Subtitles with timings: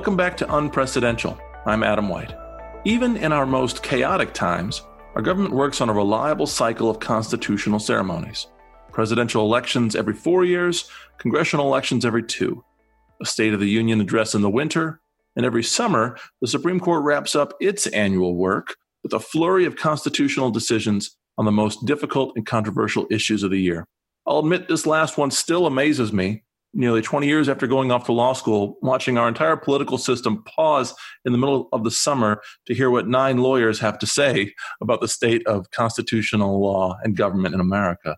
[0.00, 1.36] Welcome back to Unprecedented.
[1.66, 2.34] I'm Adam White.
[2.86, 4.80] Even in our most chaotic times,
[5.14, 8.46] our government works on a reliable cycle of constitutional ceremonies.
[8.92, 12.64] Presidential elections every four years, congressional elections every two,
[13.20, 15.02] a State of the Union address in the winter,
[15.36, 19.76] and every summer, the Supreme Court wraps up its annual work with a flurry of
[19.76, 23.86] constitutional decisions on the most difficult and controversial issues of the year.
[24.26, 28.12] I'll admit this last one still amazes me nearly 20 years after going off to
[28.12, 32.74] law school, watching our entire political system pause in the middle of the summer to
[32.74, 37.54] hear what nine lawyers have to say about the state of constitutional law and government
[37.54, 38.16] in America.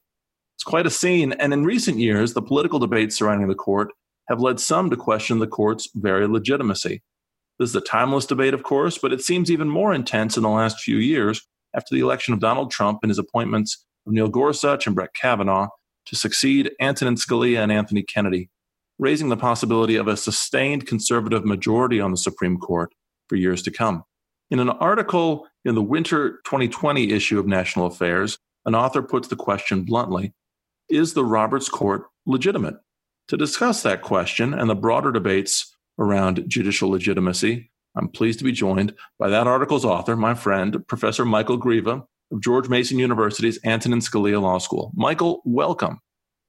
[0.57, 3.89] It's quite a scene, and in recent years, the political debates surrounding the court
[4.29, 7.03] have led some to question the court's very legitimacy.
[7.59, 10.49] This is a timeless debate, of course, but it seems even more intense in the
[10.49, 11.43] last few years
[11.75, 15.69] after the election of Donald Trump and his appointments of Neil Gorsuch and Brett Kavanaugh
[16.07, 18.51] to succeed Antonin Scalia and Anthony Kennedy,
[18.99, 22.93] raising the possibility of a sustained conservative majority on the Supreme Court
[23.29, 24.05] for years to come.
[24.51, 29.37] In an article in the winter 2020 issue of National Affairs, an author puts the
[29.37, 30.35] question bluntly
[30.89, 32.77] Is the Roberts Court legitimate?
[33.29, 38.53] To discuss that question and the broader debates around judicial legitimacy, I'm pleased to be
[38.53, 44.01] joined by that article's author, my friend, Professor Michael Greve, of George Mason University's Antonin
[44.01, 44.91] Scalia Law School.
[44.95, 46.01] Michael, welcome.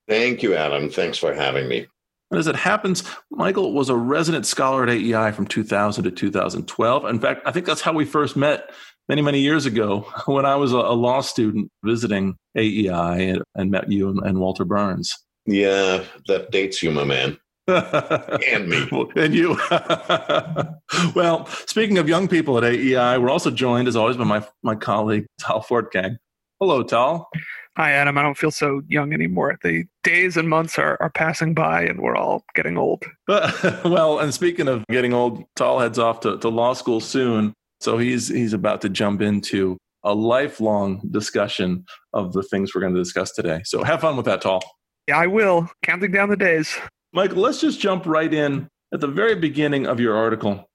[0.08, 0.90] Thank you, Adam.
[0.90, 1.88] Thanks for having me.
[2.32, 7.06] And as it happens, Michael was a resident scholar at AEI from 2000 to 2012.
[7.06, 8.72] In fact, I think that's how we first met
[9.08, 13.92] many, many years ago when I was a, law student visiting AEI and, and met
[13.92, 15.14] you and, and Walter Berns.
[15.46, 17.38] Yeah, that dates you, my man.
[17.68, 18.90] And me.
[19.16, 19.58] And you.
[21.16, 24.76] well, speaking of young people at AEI, we're also joined, as always, by my, my
[24.76, 26.18] colleague, Tal Fortgang.
[26.60, 27.30] Hello, Tal.
[27.76, 28.18] Hi, Adam.
[28.18, 29.58] I don't feel so young anymore.
[29.64, 33.04] The days and months are, are passing by and we're all getting old.
[33.28, 37.54] well, and speaking of getting old, Tal heads off to, to law school soon.
[37.82, 42.94] So he's he's about to jump into a lifelong discussion of the things we're going
[42.94, 43.62] to discuss today.
[43.66, 44.62] So have fun with that, Tal.
[45.08, 45.70] Yeah, I will.
[45.82, 46.78] Counting down the days.
[47.16, 50.68] Michael, let's just jump right in at the very beginning of your article.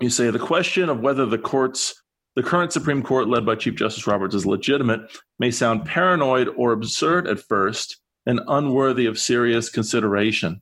[0.00, 2.02] You say the question of whether the courts,
[2.34, 5.00] the current Supreme Court led by Chief Justice Roberts is legitimate
[5.38, 10.60] may sound paranoid or absurd at first and unworthy of serious consideration.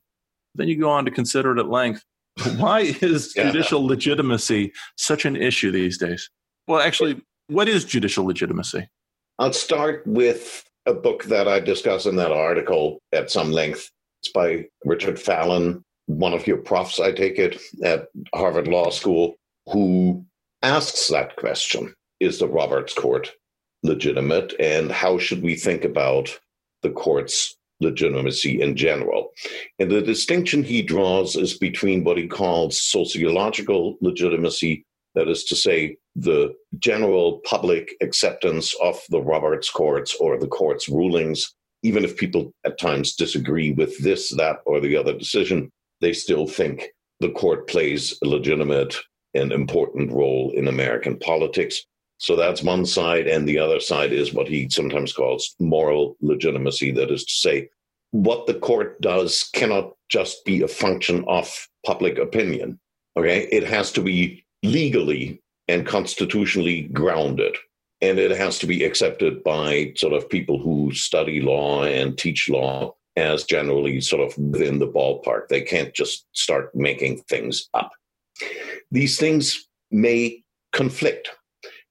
[0.53, 2.03] Then you go on to consider it at length.
[2.57, 3.47] Why is yeah.
[3.47, 6.29] judicial legitimacy such an issue these days?
[6.67, 8.87] Well, actually, what is judicial legitimacy?
[9.39, 13.89] I'll start with a book that I discuss in that article at some length
[14.27, 19.35] it's by Richard Fallon, one of your profs, I take it, at Harvard Law School,
[19.71, 20.25] who
[20.61, 23.31] asks that question Is the Roberts Court
[23.83, 24.53] legitimate?
[24.59, 26.37] And how should we think about
[26.81, 29.29] the court's legitimacy in general?
[29.79, 34.85] And the distinction he draws is between what he calls sociological legitimacy,
[35.15, 40.89] that is to say, the general public acceptance of the Roberts courts or the court's
[40.89, 45.71] rulings even if people at times disagree with this, that, or the other decision,
[46.01, 46.89] they still think
[47.19, 48.95] the court plays a legitimate
[49.33, 51.83] and important role in American politics.
[52.17, 53.27] So that's one side.
[53.27, 56.91] And the other side is what he sometimes calls moral legitimacy.
[56.91, 57.69] That is to say,
[58.11, 62.79] what the court does cannot just be a function of public opinion.
[63.17, 63.47] Okay.
[63.51, 67.55] It has to be legally and constitutionally grounded
[68.01, 72.49] and it has to be accepted by sort of people who study law and teach
[72.49, 75.47] law as generally sort of within the ballpark.
[75.47, 77.91] They can't just start making things up.
[78.91, 80.43] These things may
[80.73, 81.29] conflict,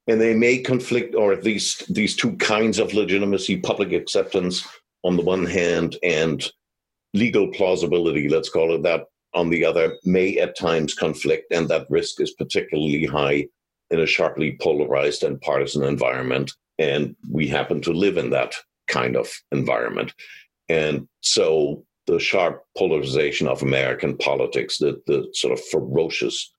[0.07, 4.67] and they may conflict, or at least these two kinds of legitimacy public acceptance
[5.03, 6.49] on the one hand, and
[7.15, 11.91] legal plausibility, let's call it that, on the other, may at times conflict, and that
[11.91, 13.47] risk is particularly high
[13.91, 16.53] in a sharply polarized and partisan environment.
[16.79, 18.55] And we happen to live in that
[18.89, 20.13] kind of environment.
[20.69, 26.53] And so the sharp polarization of American politics, the, the sort of ferocious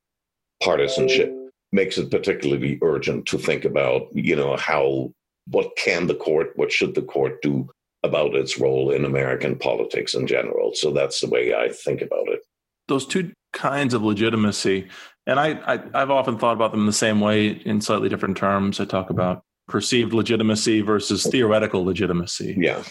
[0.62, 1.34] partisanship,
[1.72, 5.12] makes it particularly urgent to think about, you know, how,
[5.48, 7.69] what can the court, what should the court do
[8.04, 10.74] about its role in American politics in general?
[10.74, 12.40] So that's the way I think about it.
[12.88, 14.88] Those two kinds of legitimacy
[15.27, 15.59] and I,
[15.94, 18.79] I have often thought about them the same way in slightly different terms.
[18.79, 22.56] I talk about perceived legitimacy versus theoretical legitimacy.
[22.57, 22.81] Yeah.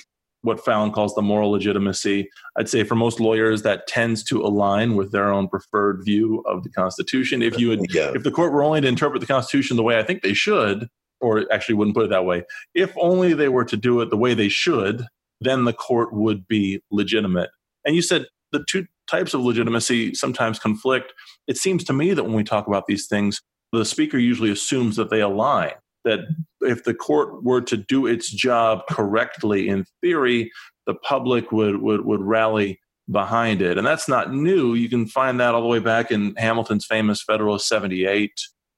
[0.42, 2.28] What Fallon calls the moral legitimacy.
[2.56, 6.62] I'd say for most lawyers that tends to align with their own preferred view of
[6.62, 7.42] the Constitution.
[7.42, 8.12] If you would, yeah.
[8.14, 10.88] if the court were only to interpret the Constitution the way I think they should,
[11.20, 12.44] or actually wouldn't put it that way,
[12.74, 15.06] if only they were to do it the way they should,
[15.40, 17.50] then the court would be legitimate.
[17.84, 21.12] And you said the two types of legitimacy sometimes conflict.
[21.46, 23.40] It seems to me that when we talk about these things,
[23.72, 25.72] the speaker usually assumes that they align.
[26.04, 26.20] That
[26.60, 30.52] if the court were to do its job correctly in theory,
[30.86, 32.80] the public would, would, would rally
[33.10, 33.78] behind it.
[33.78, 34.74] And that's not new.
[34.74, 38.32] You can find that all the way back in Hamilton's famous Federalist 78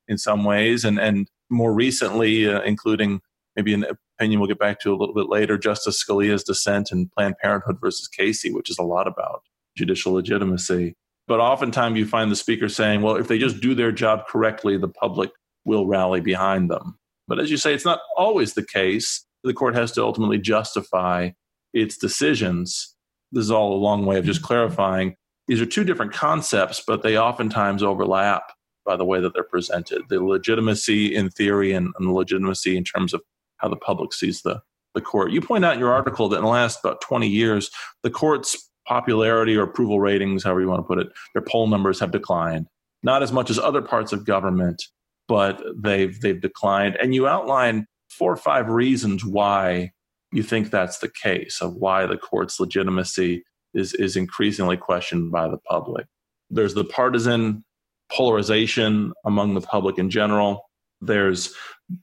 [0.09, 3.21] in some ways, and, and more recently, uh, including
[3.57, 3.85] maybe an
[4.19, 7.79] opinion we'll get back to a little bit later, Justice Scalia's dissent in Planned Parenthood
[7.81, 9.43] versus Casey, which is a lot about
[9.79, 10.95] judicial legitimacy.
[11.27, 14.77] But oftentimes you find the speaker saying, well, if they just do their job correctly,
[14.77, 15.31] the public
[15.65, 16.99] will rally behind them.
[17.29, 19.25] But as you say, it's not always the case.
[19.45, 21.31] The court has to ultimately justify
[21.75, 22.95] its decisions.
[23.31, 25.15] This is all a long way of just clarifying.
[25.47, 28.45] These are two different concepts, but they oftentimes overlap
[28.85, 32.85] by the way that they're presented the legitimacy in theory and, and the legitimacy in
[32.85, 33.21] terms of
[33.59, 34.63] how the public sees the,
[34.95, 35.31] the court.
[35.31, 37.71] You point out in your article that in the last about 20 years,
[38.03, 42.00] the court's popularity or approval ratings, however you want to put it, their poll numbers
[42.00, 42.67] have declined.
[43.02, 44.82] Not as much as other parts of government,
[45.29, 46.96] but they've they've declined.
[47.00, 49.93] And you outline four or five reasons why
[50.32, 53.44] you think that's the case of why the court's legitimacy
[53.75, 56.06] is is increasingly questioned by the public.
[56.50, 57.64] There's the partisan
[58.11, 60.69] polarization among the public in general.
[61.00, 61.55] There's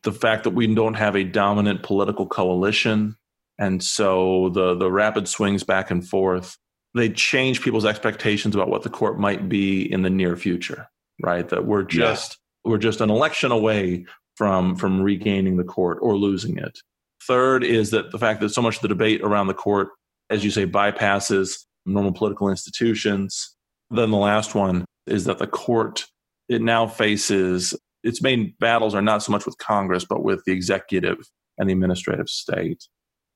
[0.04, 3.16] the fact that we don't have a dominant political coalition.
[3.58, 6.58] And so the, the rapid swings back and forth,
[6.96, 10.88] they change people's expectations about what the court might be in the near future,
[11.22, 11.48] right?
[11.50, 12.72] That we're just yeah.
[12.72, 14.06] we're just an election away
[14.36, 16.80] from from regaining the court or losing it.
[17.22, 19.90] Third is that the fact that so much of the debate around the court,
[20.30, 23.56] as you say, bypasses normal political institutions.
[23.92, 26.06] Then the last one is that the court
[26.48, 30.54] it now faces its main battles are not so much with Congress, but with the
[30.54, 31.18] executive
[31.58, 32.84] and the administrative state.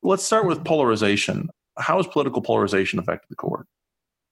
[0.04, 1.50] Let's start with polarization.
[1.80, 3.66] How has political polarization affected the court?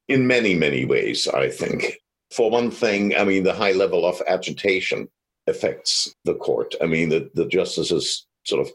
[0.07, 1.97] In many, many ways, I think.
[2.31, 5.07] For one thing, I mean, the high level of agitation
[5.47, 6.75] affects the court.
[6.81, 8.71] I mean, the, the justices sort of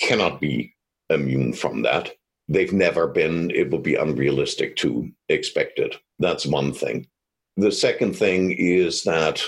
[0.00, 0.74] cannot be
[1.10, 2.12] immune from that.
[2.48, 5.96] They've never been, it would be unrealistic to expect it.
[6.18, 7.06] That's one thing.
[7.56, 9.42] The second thing is that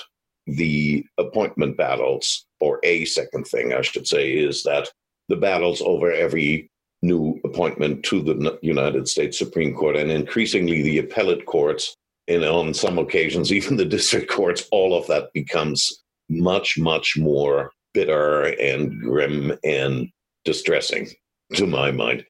[0.46, 4.90] the appointment battles, or a second thing, I should say, is that
[5.28, 6.70] the battles over every
[7.04, 11.94] new appointment to the United States Supreme Court and increasingly the appellate courts,
[12.26, 17.70] and on some occasions, even the district courts, all of that becomes much, much more
[17.92, 20.08] bitter and grim and
[20.44, 21.08] distressing
[21.54, 22.24] to my mind.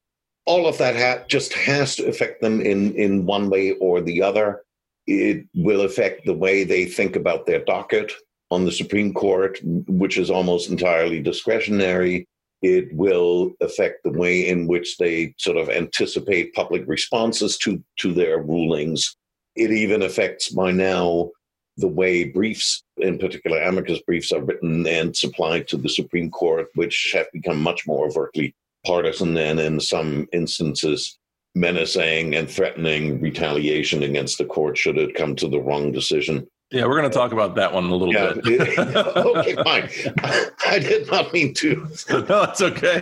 [0.45, 4.21] All of that ha- just has to affect them in, in one way or the
[4.21, 4.61] other.
[5.07, 8.11] It will affect the way they think about their docket
[8.51, 12.27] on the Supreme Court, which is almost entirely discretionary.
[12.67, 18.11] It will affect the way in which they sort of anticipate public responses to, to
[18.11, 19.15] their rulings.
[19.55, 21.29] It even affects by now
[21.77, 26.65] the way briefs, in particular amicus briefs, are written and supplied to the Supreme Court,
[26.73, 31.19] which have become much more overtly partisan and in some instances
[31.53, 36.47] menacing and threatening retaliation against the court should it come to the wrong decision.
[36.75, 38.33] Yeah, we're going to talk about that one a little yeah.
[38.33, 38.77] bit.
[38.79, 39.89] okay, fine.
[40.67, 41.87] I did not mean to.
[42.09, 43.01] no, that's okay.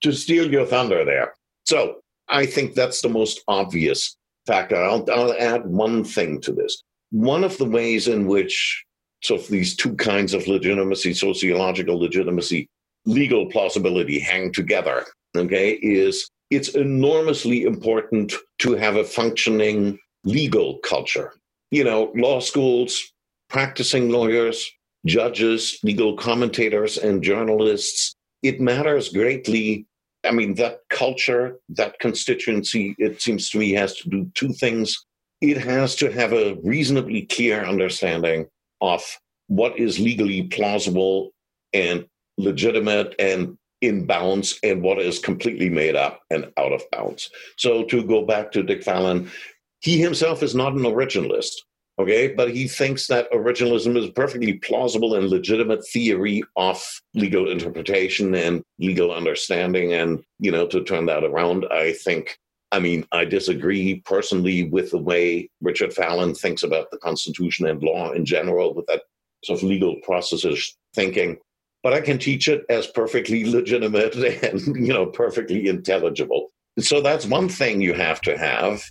[0.00, 1.34] to steal your thunder there.
[1.66, 4.16] So I think that's the most obvious
[4.46, 4.82] factor.
[4.82, 6.82] I'll, I'll add one thing to this.
[7.10, 8.82] One of the ways in which
[9.22, 12.66] so these two kinds of legitimacy, sociological legitimacy,
[13.04, 15.04] legal plausibility hang together,
[15.36, 21.34] okay, is it's enormously important to have a functioning legal culture.
[21.70, 23.12] You know, law schools,
[23.48, 24.70] practicing lawyers,
[25.06, 28.14] judges, legal commentators, and journalists.
[28.42, 29.86] It matters greatly.
[30.24, 35.06] I mean, that culture, that constituency, it seems to me, has to do two things.
[35.40, 38.46] It has to have a reasonably clear understanding
[38.80, 39.02] of
[39.46, 41.32] what is legally plausible
[41.72, 47.30] and legitimate and in bounds and what is completely made up and out of bounds.
[47.56, 49.30] So to go back to Dick Fallon,
[49.80, 51.52] he himself is not an originalist,
[51.98, 56.82] okay, but he thinks that originalism is a perfectly plausible and legitimate theory of
[57.14, 59.92] legal interpretation and legal understanding.
[59.92, 62.38] And, you know, to turn that around, I think.
[62.72, 67.82] I mean, I disagree personally with the way Richard Fallon thinks about the Constitution and
[67.82, 69.02] law in general, with that
[69.44, 71.38] sort of legal processes thinking
[71.82, 76.50] but I can teach it as perfectly legitimate and you know perfectly intelligible.
[76.78, 78.82] So that's one thing you have to have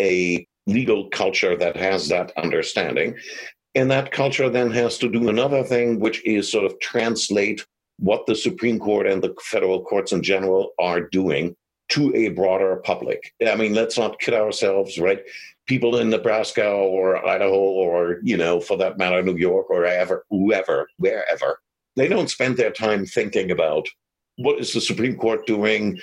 [0.00, 3.16] a legal culture that has that understanding.
[3.74, 7.64] And that culture then has to do another thing, which is sort of translate
[7.98, 11.54] what the Supreme Court and the federal courts in general are doing
[11.88, 13.32] to a broader public.
[13.46, 15.22] I mean, let's not kid ourselves, right?
[15.66, 20.24] People in Nebraska or Idaho or, you know, for that matter, New York or ever,
[20.30, 21.60] whoever, wherever,
[21.94, 23.86] they don't spend their time thinking about
[24.36, 25.98] what is the Supreme Court doing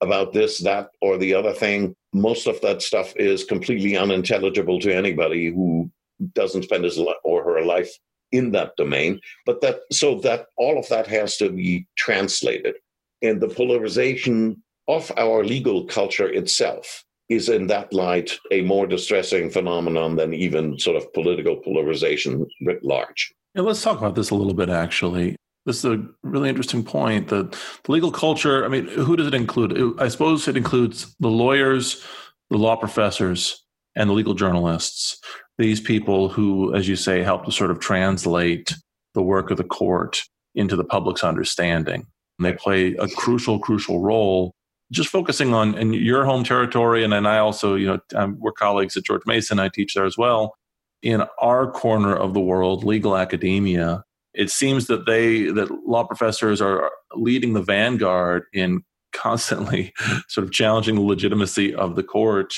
[0.00, 1.94] about this, that, or the other thing.
[2.12, 5.90] Most of that stuff is completely unintelligible to anybody who
[6.34, 7.90] doesn't spend his or her life
[8.32, 9.20] in that domain.
[9.46, 12.76] But that so that all of that has to be translated.
[13.22, 19.50] And the polarization of our legal culture itself is in that light a more distressing
[19.50, 23.32] phenomenon than even sort of political polarization writ large.
[23.54, 25.36] Yeah, let's talk about this a little bit actually.
[25.68, 27.28] This is a really interesting point.
[27.28, 27.42] The,
[27.84, 30.00] the legal culture, I mean, who does it include?
[30.00, 32.02] I suppose it includes the lawyers,
[32.48, 33.62] the law professors,
[33.94, 35.20] and the legal journalists.
[35.58, 38.74] These people who, as you say, help to sort of translate
[39.12, 40.22] the work of the court
[40.54, 42.06] into the public's understanding.
[42.38, 44.54] And they play a crucial, crucial role.
[44.90, 48.52] Just focusing on in your home territory, and then I also, you know, I'm, we're
[48.52, 49.58] colleagues at George Mason.
[49.58, 50.54] I teach there as well.
[51.02, 54.02] In our corner of the world, legal academia,
[54.34, 58.82] it seems that they that law professors are leading the vanguard in
[59.12, 59.92] constantly
[60.28, 62.54] sort of challenging the legitimacy of the court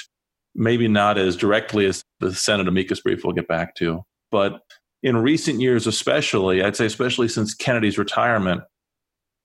[0.55, 4.03] maybe not as directly as the senate amicus brief we'll get back to.
[4.33, 4.61] But
[5.03, 8.62] in recent years especially i'd say especially since kennedy's retirement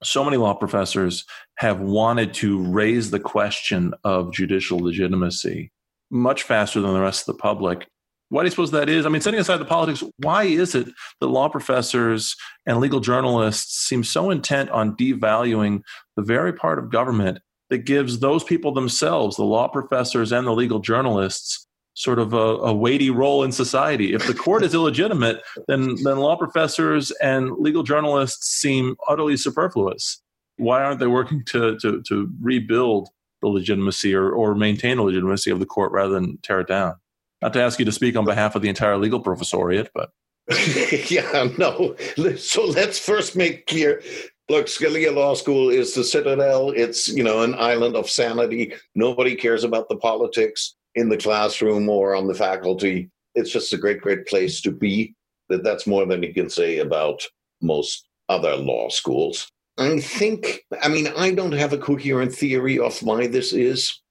[0.04, 1.24] so many law professors
[1.58, 5.72] have wanted to raise the question of judicial legitimacy
[6.12, 7.88] much faster than the rest of the public
[8.30, 9.06] why do you suppose that is?
[9.06, 10.88] I mean, setting aside the politics, why is it
[11.20, 15.82] that law professors and legal journalists seem so intent on devaluing
[16.16, 17.40] the very part of government
[17.70, 22.38] that gives those people themselves, the law professors and the legal journalists, sort of a,
[22.38, 24.14] a weighty role in society?
[24.14, 30.22] If the court is illegitimate, then, then law professors and legal journalists seem utterly superfluous.
[30.58, 33.10] Why aren't they working to, to, to rebuild
[33.42, 36.96] the legitimacy or, or maintain the legitimacy of the court rather than tear it down?
[37.46, 40.10] Not to ask you to speak on behalf of the entire legal professoriate, but.
[41.12, 41.96] yeah, no.
[42.38, 44.02] So let's first make clear
[44.50, 46.72] look, Scalia Law School is the citadel.
[46.72, 48.74] It's, you know, an island of sanity.
[48.96, 53.12] Nobody cares about the politics in the classroom or on the faculty.
[53.36, 55.14] It's just a great, great place to be.
[55.50, 57.22] That that's more than you can say about
[57.62, 59.48] most other law schools.
[59.78, 64.02] I think, I mean, I don't have a coherent theory of why this is.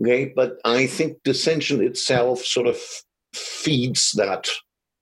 [0.00, 2.78] Okay, but I think dissension itself sort of
[3.32, 4.48] feeds that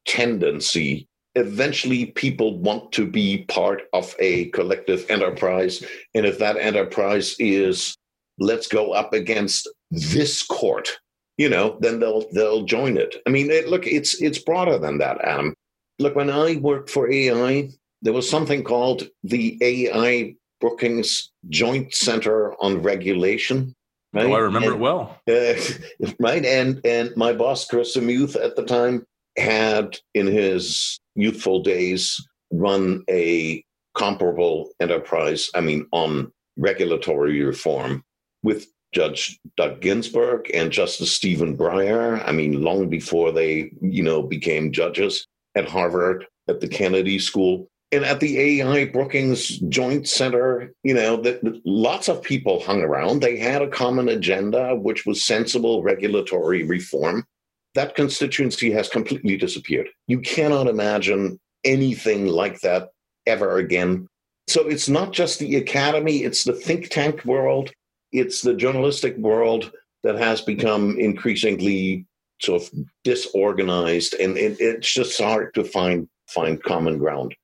[0.07, 1.09] tendency.
[1.35, 5.83] Eventually, people want to be part of a collective enterprise.
[6.15, 7.97] And if that enterprise is,
[8.39, 10.91] let's go up against this court,
[11.39, 13.17] you know, then they'll they'll join it.
[13.27, 15.55] I mean, it, look, it's it's broader than that, Adam.
[15.99, 17.71] Look, when I worked for AEI,
[18.03, 23.75] there was something called the AEI Brookings Joint Center on Regulation.
[24.13, 24.27] Right?
[24.27, 25.21] Oh, I remember and, it well.
[25.29, 29.07] Uh, right, and and my boss Chris DeMuth at the time
[29.39, 33.65] had in his youthful days run a
[33.97, 35.51] comparable enterprise.
[35.55, 38.05] I mean, on regulatory reform
[38.43, 42.23] with Judge Doug Ginsburg and Justice Stephen Breyer.
[42.27, 47.69] I mean, long before they, you know, became judges at Harvard at the Kennedy School
[47.93, 53.21] and at the AEI Brookings Joint Center, you know, that lots of people hung around.
[53.21, 57.27] They had a common agenda, which was sensible regulatory reform.
[57.75, 59.89] That constituency has completely disappeared.
[60.07, 62.89] You cannot imagine anything like that
[63.27, 64.09] ever again.
[64.49, 67.73] So it's not just the academy, it's the think tank world,
[68.11, 69.71] it's the journalistic world
[70.03, 72.07] that has become increasingly
[72.41, 72.71] sort of
[73.05, 77.35] disorganized, and it, it's just hard to find find common ground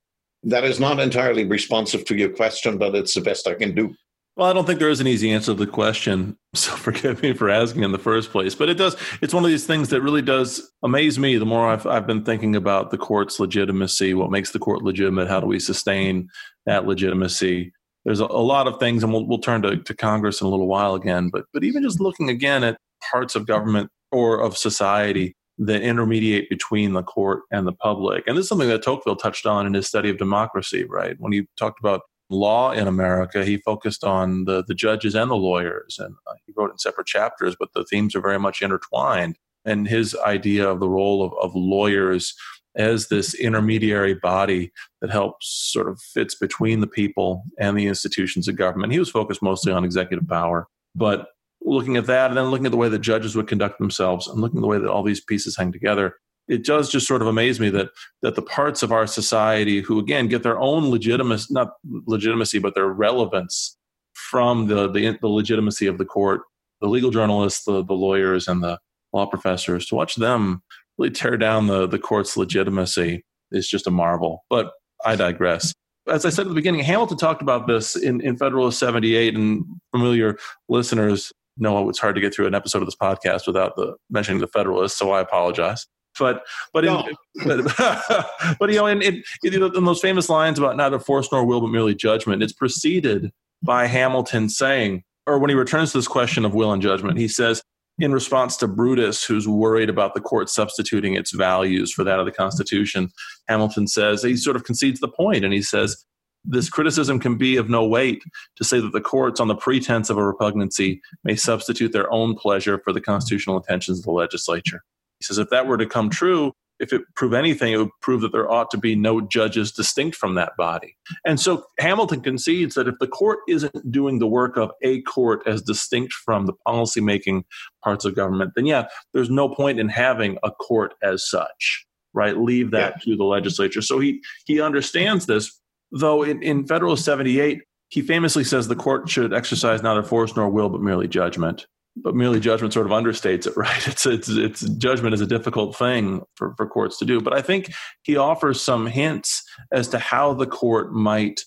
[0.45, 3.95] that is not entirely responsive to your question, but it's the best I can do.
[4.38, 6.37] Well, I don't think there is an easy answer to the question.
[6.54, 8.54] So forgive me for asking in the first place.
[8.54, 11.68] But it does, it's one of these things that really does amaze me the more
[11.68, 15.47] I've, I've been thinking about the court's legitimacy, what makes the court legitimate, how do
[15.47, 16.28] we sustain
[16.64, 17.71] that legitimacy.
[18.04, 20.50] There's a, a lot of things, and we'll, we'll turn to, to Congress in a
[20.50, 21.28] little while again.
[21.28, 22.78] But, but even just looking again at
[23.12, 28.25] parts of government or of society that intermediate between the court and the public.
[28.27, 31.17] And this is something that Tocqueville touched on in his study of democracy, right?
[31.19, 35.37] When he talked about law in America, he focused on the, the judges and the
[35.37, 35.99] lawyers.
[35.99, 39.37] And uh, he wrote in separate chapters, but the themes are very much intertwined.
[39.65, 42.35] And his idea of the role of, of lawyers
[42.77, 48.47] as this intermediary body that helps sort of fits between the people and the institutions
[48.47, 48.93] of government.
[48.93, 50.69] He was focused mostly on executive power.
[50.95, 51.29] But
[51.62, 54.41] looking at that and then looking at the way the judges would conduct themselves and
[54.41, 56.15] looking at the way that all these pieces hang together
[56.47, 57.91] it does just sort of amaze me that
[58.23, 61.73] that the parts of our society who again get their own legitimacy not
[62.07, 63.77] legitimacy but their relevance
[64.19, 66.43] from the, the, the legitimacy of the court,
[66.81, 68.79] the legal journalists, the, the lawyers, and the
[69.12, 70.62] law professors, to watch them
[70.99, 74.45] really tear down the, the court's legitimacy is just a marvel.
[74.50, 74.73] But
[75.05, 75.73] I digress.
[76.09, 79.65] As I said at the beginning, Hamilton talked about this in, in Federalist 78, and
[79.93, 80.38] familiar
[80.69, 84.41] listeners know it's hard to get through an episode of this podcast without the, mentioning
[84.41, 85.87] the Federalist, so I apologize.
[86.19, 87.07] But but no.
[87.07, 88.27] in, but,
[88.59, 91.69] but, you know in, in, in those famous lines about neither force nor will but
[91.69, 93.31] merely judgment, it's preceded
[93.62, 97.29] by Hamilton saying, or when he returns to this question of will and judgment, he
[97.29, 97.62] says,
[97.99, 102.27] in response to Brutus, who's worried about the court substituting its values for that of
[102.27, 103.11] the Constitution,
[103.49, 106.05] Hamilton says, he sort of concedes the point and he says,
[106.49, 108.23] this criticism can be of no weight
[108.57, 112.35] to say that the courts, on the pretense of a repugnancy, may substitute their own
[112.35, 114.83] pleasure for the constitutional intentions of the legislature.
[115.21, 118.21] He says, if that were to come true, if it prove anything, it would prove
[118.21, 120.97] that there ought to be no judges distinct from that body.
[121.26, 125.43] And so Hamilton concedes that if the court isn't doing the work of a court
[125.45, 127.43] as distinct from the policymaking
[127.83, 132.37] parts of government, then yeah, there's no point in having a court as such, right?
[132.38, 133.12] Leave that yeah.
[133.12, 133.83] to the legislature.
[133.83, 135.61] So he he understands this,
[135.92, 140.49] though in, in Federal 78, he famously says the court should exercise neither force nor
[140.49, 141.66] will, but merely judgment
[142.02, 143.87] but merely judgment sort of understates it, right?
[143.87, 147.21] It's it's it's judgment is a difficult thing for, for courts to do.
[147.21, 149.42] But I think he offers some hints
[149.73, 151.40] as to how the court might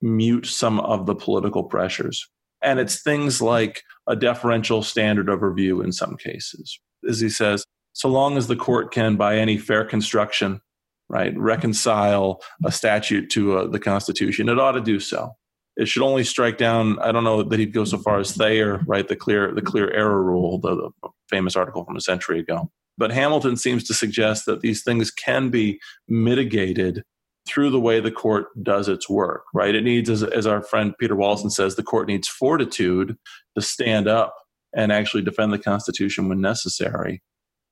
[0.00, 2.26] mute some of the political pressures.
[2.62, 6.78] And it's things like a deferential standard of review in some cases.
[7.08, 10.60] As he says, so long as the court can, by any fair construction,
[11.08, 15.34] right, reconcile a statute to uh, the Constitution, it ought to do so
[15.78, 16.98] it should only strike down.
[16.98, 19.06] I don't know that he'd go so far as Thayer, right?
[19.06, 22.70] The clear the clear error rule, the, the famous article from a century ago.
[22.98, 27.04] But Hamilton seems to suggest that these things can be mitigated
[27.48, 29.74] through the way the court does its work, right?
[29.74, 33.16] It needs, as, as our friend Peter Wallison says, the court needs fortitude
[33.54, 34.34] to stand up
[34.74, 37.22] and actually defend the Constitution when necessary.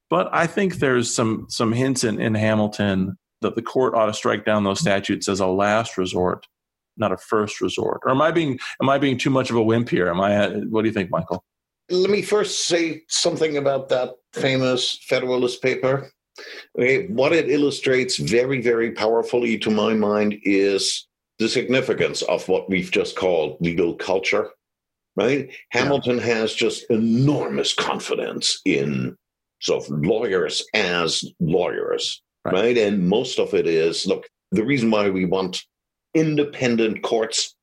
[0.08, 4.14] But I think there's some some hints in, in Hamilton that the court ought to
[4.14, 6.46] strike down those statutes as a last resort
[6.96, 8.00] not a first resort.
[8.04, 10.08] Or am I being am I being too much of a wimp here?
[10.08, 10.48] Am I?
[10.48, 11.44] What do you think, Michael?
[11.90, 16.10] Let me first say something about that famous Federalist paper.
[16.78, 21.06] Okay, what it illustrates very, very powerfully, to my mind, is
[21.38, 24.50] the significance of what we've just called legal culture.
[25.14, 25.48] Right?
[25.48, 25.54] Yeah.
[25.70, 29.16] Hamilton has just enormous confidence in
[29.62, 32.54] sort of lawyers as lawyers, right.
[32.54, 32.78] right?
[32.78, 35.62] And most of it is look, the reason why we want
[36.14, 37.54] independent courts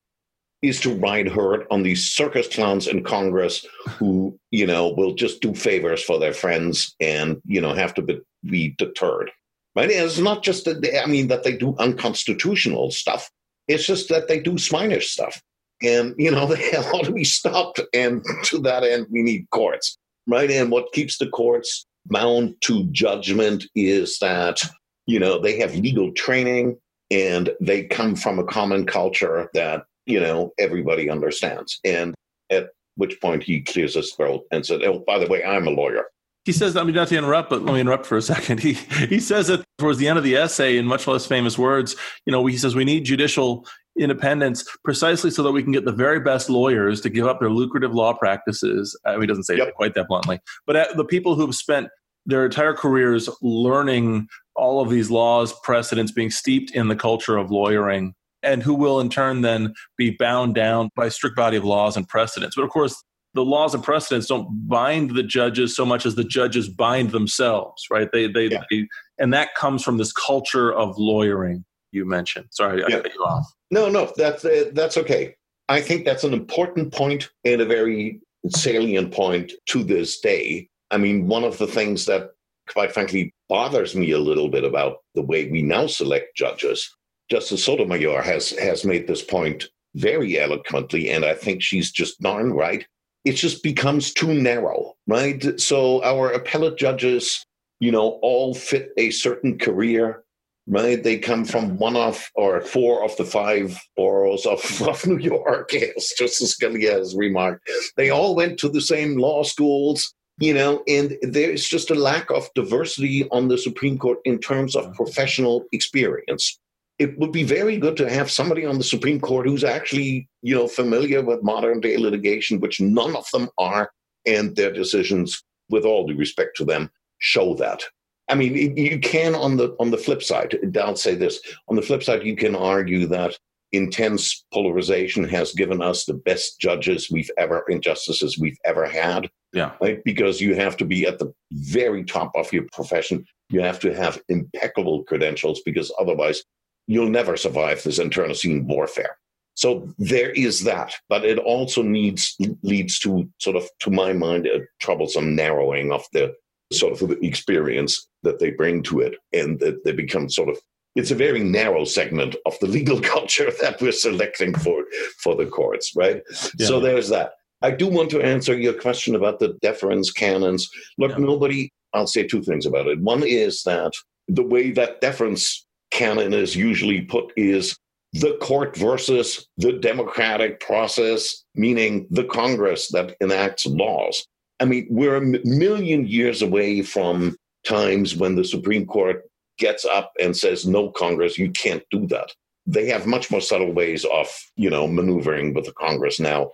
[0.62, 3.66] is to ride herd on these circus clowns in Congress
[3.98, 8.02] who, you know, will just do favors for their friends and, you know, have to
[8.02, 9.30] be, be deterred.
[9.76, 9.90] Right?
[9.90, 13.30] And it's not just that they, I mean, that they do unconstitutional stuff.
[13.68, 15.42] It's just that they do swinish stuff.
[15.82, 17.80] And, you know, they ought to be stopped.
[17.92, 19.98] And to that end, we need courts.
[20.26, 20.50] Right?
[20.50, 24.60] And what keeps the courts bound to judgment is that,
[25.06, 26.76] you know, they have legal training
[27.10, 32.14] and they come from a common culture that you know everybody understands and
[32.50, 35.70] at which point he clears his throat and said oh by the way i'm a
[35.70, 36.04] lawyer
[36.44, 38.60] he says, I mean, not to interrupt, but let me interrupt for a second.
[38.62, 41.96] He he says it towards the end of the essay in much less famous words.
[42.26, 43.66] You know, he says we need judicial
[43.98, 47.50] independence precisely so that we can get the very best lawyers to give up their
[47.50, 48.98] lucrative law practices.
[49.04, 49.68] I mean, he doesn't say yep.
[49.68, 51.88] it quite that bluntly, but uh, the people who've spent
[52.26, 57.50] their entire careers learning all of these laws, precedents, being steeped in the culture of
[57.50, 61.64] lawyering, and who will in turn then be bound down by a strict body of
[61.64, 62.56] laws and precedents.
[62.56, 63.02] But of course,
[63.34, 67.84] the laws and precedents don't bind the judges so much as the judges bind themselves,
[67.90, 68.08] right?
[68.12, 68.62] They, they, yeah.
[68.70, 68.86] they
[69.18, 72.46] and that comes from this culture of lawyering you mentioned.
[72.50, 72.98] Sorry, yeah.
[72.98, 73.52] I cut you off.
[73.70, 75.34] No, no, that's uh, that's okay.
[75.68, 80.68] I think that's an important point and a very salient point to this day.
[80.90, 82.30] I mean, one of the things that
[82.70, 86.90] quite frankly bothers me a little bit about the way we now select judges.
[87.30, 92.52] Justice Sotomayor has has made this point very eloquently, and I think she's just darn
[92.52, 92.86] right.
[93.24, 95.58] It just becomes too narrow, right?
[95.58, 97.46] So our appellate judges,
[97.80, 100.23] you know, all fit a certain career,
[100.66, 101.02] right?
[101.02, 105.74] They come from one of or four of the five boroughs of, of New York,
[105.74, 107.68] as Justice Scalia has remarked.
[107.96, 112.30] They all went to the same law schools you know, and there's just a lack
[112.30, 116.58] of diversity on the Supreme Court in terms of professional experience.
[116.98, 120.54] It would be very good to have somebody on the Supreme Court who's actually, you
[120.54, 123.90] know, familiar with modern day litigation, which none of them are,
[124.26, 127.84] and their decisions, with all due respect to them, show that.
[128.28, 130.56] I mean, you can on the on the flip side.
[130.80, 133.36] I'll say this: on the flip side, you can argue that
[133.72, 139.28] intense polarization has given us the best judges we've ever, injustices we've ever had.
[139.52, 139.72] Yeah.
[139.80, 140.02] Right?
[140.04, 143.24] Because you have to be at the very top of your profession.
[143.50, 146.44] You have to have impeccable credentials because otherwise
[146.86, 149.18] you'll never survive this internecine warfare.
[149.54, 154.46] So there is that, but it also needs leads to sort of, to my mind,
[154.46, 156.34] a troublesome narrowing of the
[156.78, 160.58] sort of the experience that they bring to it, and that they become sort of.
[160.96, 164.84] It's a very narrow segment of the legal culture that we're selecting for
[165.18, 166.22] for the courts, right?
[166.58, 166.66] Yeah.
[166.66, 167.32] So there's that.
[167.62, 170.68] I do want to answer your question about the deference canons.
[170.98, 171.18] Look, yeah.
[171.18, 171.70] nobody.
[171.94, 173.00] I'll say two things about it.
[173.00, 173.92] One is that
[174.28, 177.76] the way that deference canon is usually put is
[178.14, 184.26] the court versus the democratic process, meaning the Congress that enacts laws.
[184.64, 189.22] I mean, we're a million years away from times when the Supreme Court
[189.58, 192.32] gets up and says, no, Congress, you can't do that.
[192.64, 196.52] They have much more subtle ways of, you know, maneuvering with the Congress now.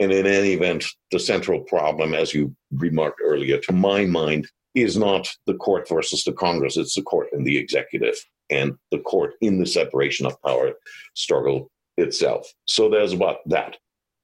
[0.00, 4.96] And in any event, the central problem, as you remarked earlier, to my mind, is
[4.96, 8.16] not the court versus the Congress, it's the court and the executive
[8.50, 10.72] and the court in the separation of power
[11.14, 12.52] struggle itself.
[12.64, 13.76] So there's what that.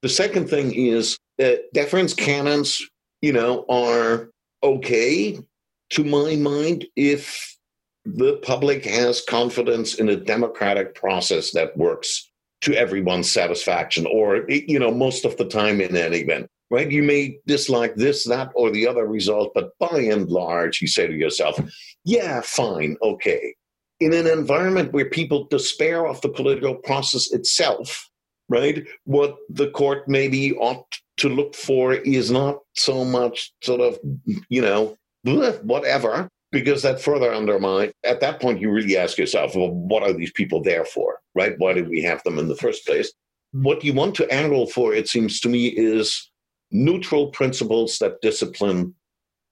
[0.03, 2.83] The second thing is uh, deference canons,
[3.21, 4.31] you know, are
[4.63, 5.39] okay
[5.91, 7.57] to my mind if
[8.05, 14.79] the public has confidence in a democratic process that works to everyone's satisfaction or you
[14.79, 16.91] know most of the time in any event right?
[16.91, 21.07] You may dislike this that or the other result but by and large you say
[21.07, 21.59] to yourself
[22.05, 23.55] yeah fine okay.
[24.01, 28.08] In an environment where people despair of the political process itself,
[28.49, 28.87] right?
[29.05, 30.87] What the court maybe ought
[31.19, 33.99] to look for is not so much sort of,
[34.49, 34.97] you know,
[35.63, 37.93] whatever, because that further undermines.
[38.05, 41.55] At that point, you really ask yourself, well, what are these people there for, right?
[41.59, 43.13] Why did we have them in the first place?
[43.53, 46.31] What you want to angle for, it seems to me, is
[46.71, 48.95] neutral principles that discipline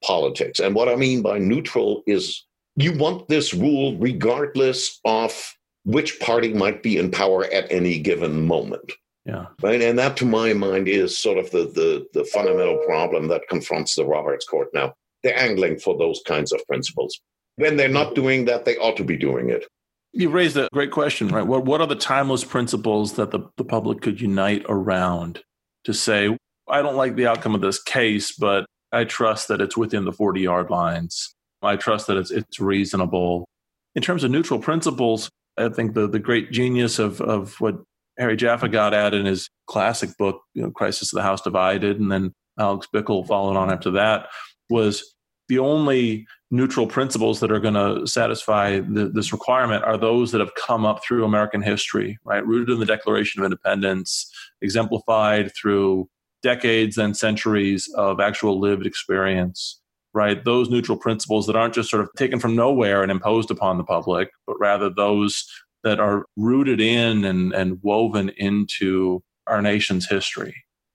[0.05, 0.61] politics.
[0.61, 2.45] And what I mean by neutral is
[2.77, 5.56] you want this rule regardless of
[5.87, 8.92] which party might be in power at any given moment.
[9.25, 9.46] Yeah.
[9.62, 9.83] Right.
[9.83, 13.94] And that, to my mind, is sort of the, the, the fundamental problem that confronts
[13.94, 14.94] the Roberts Court now.
[15.22, 17.20] They're angling for those kinds of principles.
[17.57, 19.66] When they're not doing that, they ought to be doing it.
[20.12, 21.46] You raised a great question, right?
[21.46, 25.42] What, what are the timeless principles that the, the public could unite around
[25.85, 26.37] to say,
[26.68, 30.12] I don't like the outcome of this case, but I trust that it's within the
[30.12, 33.49] 40 yard lines I trust that it's it's reasonable.
[33.94, 37.77] In terms of neutral principles, I think the the great genius of of what
[38.19, 42.01] Harry Jaffa got at in his classic book, you know, Crisis of the House Divided,
[42.01, 44.29] and then Alex Bickel followed on after that,
[44.71, 45.14] was
[45.49, 50.40] the only neutral principles that are going to satisfy the, this requirement are those that
[50.40, 52.47] have come up through American history, right?
[52.47, 56.09] Rooted in the Declaration of Independence, exemplified through
[56.42, 59.81] decades and centuries of actual lived experience
[60.16, 60.42] right?
[60.44, 63.85] Those neutral principles that aren't just sort of taken from nowhere and imposed upon the
[63.85, 65.46] public, but rather those
[65.85, 70.55] that are rooted in and, and woven into our nation's history.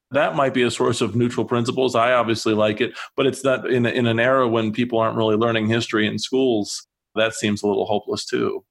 [0.09, 1.95] That might be a source of neutral principles.
[1.95, 5.37] I obviously like it, but it's not in, in an era when people aren't really
[5.37, 6.85] learning history in schools.
[7.15, 8.65] That seems a little hopeless too.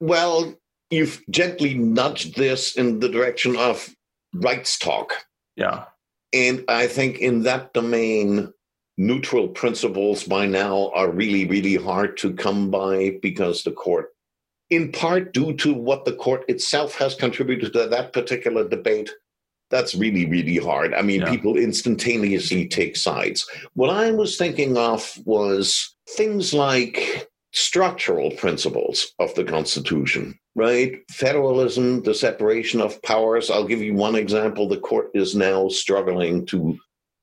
[0.00, 0.54] Well,
[0.90, 3.88] you've gently nudged this in the direction of
[4.34, 5.14] rights talk.
[5.56, 5.84] Yeah.
[6.34, 8.52] And I think in that domain,
[8.98, 14.10] neutral principles by now are really, really hard to come by because the court,
[14.70, 19.10] in part due to what the court itself has contributed to that particular debate,
[19.70, 20.92] that's really, really hard.
[20.92, 21.30] I mean, yeah.
[21.30, 23.48] people instantaneously take sides.
[23.72, 30.98] What I was thinking of was things like structural principles of the Constitution, right?
[31.10, 33.50] Federalism, the separation of powers.
[33.50, 34.68] I'll give you one example.
[34.68, 36.78] The court is now struggling to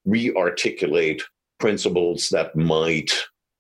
[0.06, 1.22] re articulate
[1.60, 3.12] principles that might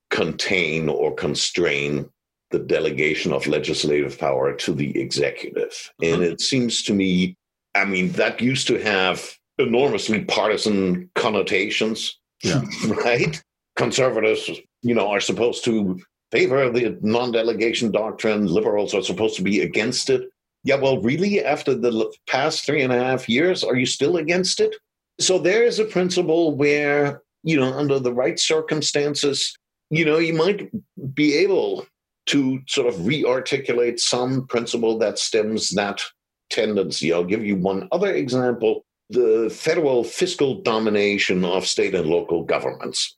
[0.09, 2.09] contain or constrain
[2.51, 5.91] the delegation of legislative power to the executive.
[6.01, 7.35] And it seems to me,
[7.75, 9.23] I mean, that used to have
[9.59, 12.61] enormously partisan connotations, yeah.
[12.87, 13.41] right?
[13.75, 14.49] Conservatives,
[14.81, 15.99] you know, are supposed to
[16.31, 20.29] favor the non delegation doctrine, liberals are supposed to be against it.
[20.63, 24.59] Yeah, well, really, after the past three and a half years, are you still against
[24.59, 24.75] it?
[25.19, 29.55] So there is a principle where you know, under the right circumstances,
[29.89, 30.69] you know, you might
[31.13, 31.85] be able
[32.27, 36.01] to sort of re-articulate some principle that stems that
[36.49, 37.11] tendency.
[37.11, 43.17] I'll give you one other example the federal fiscal domination of state and local governments.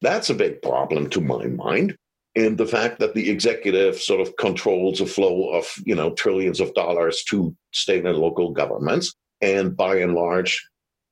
[0.00, 1.96] That's a big problem to my mind.
[2.34, 6.60] and the fact that the executive sort of controls a flow of you know trillions
[6.60, 10.64] of dollars to state and local governments and by and large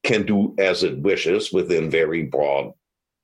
[0.02, 2.72] can do as it wishes within very broad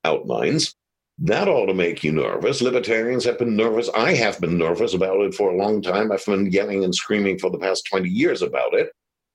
[0.05, 0.75] outlines.
[1.19, 2.61] That ought to make you nervous.
[2.61, 3.89] Libertarians have been nervous.
[3.97, 6.13] I have been nervous about it for a long time.
[6.13, 8.91] I've been yelling and screaming for the past 20 years about it.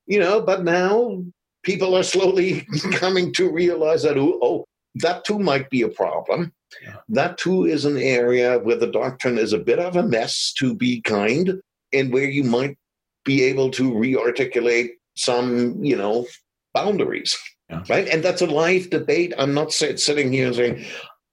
[0.05, 1.23] You know but now
[1.63, 6.51] people are slowly coming to realize that oh that too might be a problem.
[6.81, 6.97] Yeah.
[7.09, 10.75] That too is an area where the doctrine is a bit of a mess, to
[10.75, 11.61] be kind,
[11.93, 12.77] and where you might
[13.23, 16.25] be able to re-articulate some, you know,
[16.73, 17.37] boundaries.
[17.69, 17.83] Yeah.
[17.89, 18.07] Right.
[18.07, 19.33] And that's a live debate.
[19.37, 20.85] I'm not sit, sitting here saying,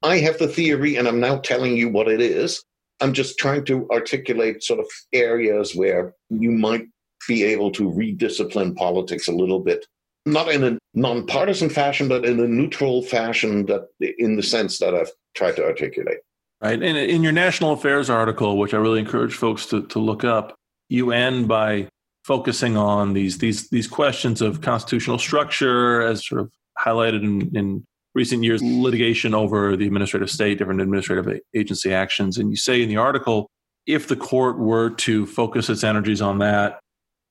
[0.03, 2.62] I have the theory and I'm now telling you what it is.
[3.01, 6.87] I'm just trying to articulate sort of areas where you might
[7.27, 9.85] be able to rediscipline politics a little bit
[10.33, 14.94] not in a nonpartisan fashion, but in a neutral fashion that in the sense that
[14.94, 16.18] I've tried to articulate.
[16.61, 16.83] Right.
[16.83, 20.55] And in your national affairs article, which I really encourage folks to, to look up,
[20.88, 21.88] you end by
[22.29, 27.87] focusing on these these these questions of constitutional structure as sort of highlighted in, in
[28.14, 32.37] recent years litigation over the administrative state, different administrative agency actions.
[32.37, 33.51] And you say in the article,
[33.87, 36.81] if the court were to focus its energies on that,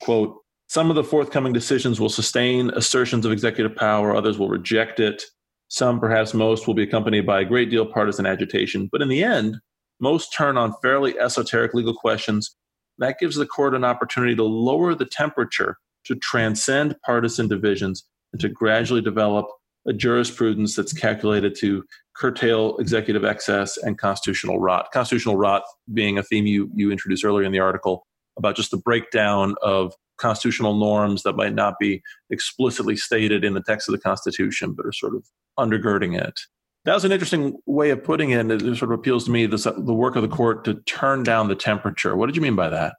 [0.01, 0.35] quote,
[0.67, 5.23] some of the forthcoming decisions will sustain assertions of executive power, others will reject it.
[5.69, 8.89] Some, perhaps most, will be accompanied by a great deal of partisan agitation.
[8.91, 9.57] But in the end,
[9.99, 12.55] most turn on fairly esoteric legal questions.
[12.99, 18.41] That gives the court an opportunity to lower the temperature, to transcend partisan divisions, and
[18.41, 19.47] to gradually develop
[19.87, 21.83] a jurisprudence that's calculated to
[22.15, 24.87] curtail executive excess and constitutional rot.
[24.91, 28.05] Constitutional rot being a theme you, you introduced earlier in the article
[28.37, 33.61] about just the breakdown of constitutional norms that might not be explicitly stated in the
[33.61, 35.25] text of the Constitution, but are sort of
[35.57, 36.39] undergirding it.
[36.87, 38.49] That was an interesting way of putting it.
[38.49, 41.55] It sort of appeals to me the work of the court to turn down the
[41.55, 42.15] temperature.
[42.15, 42.95] What did you mean by that?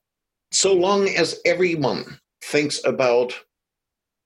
[0.53, 2.05] So long as everyone
[2.45, 3.33] thinks about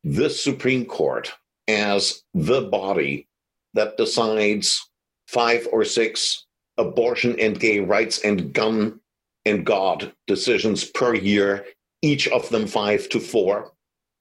[0.02, 1.32] the Supreme Court
[1.68, 3.28] as the body
[3.74, 4.84] that decides
[5.28, 6.44] five or six
[6.76, 8.98] abortion and gay rights and gun
[9.46, 11.64] and God decisions per year
[12.02, 13.70] each of them five to four.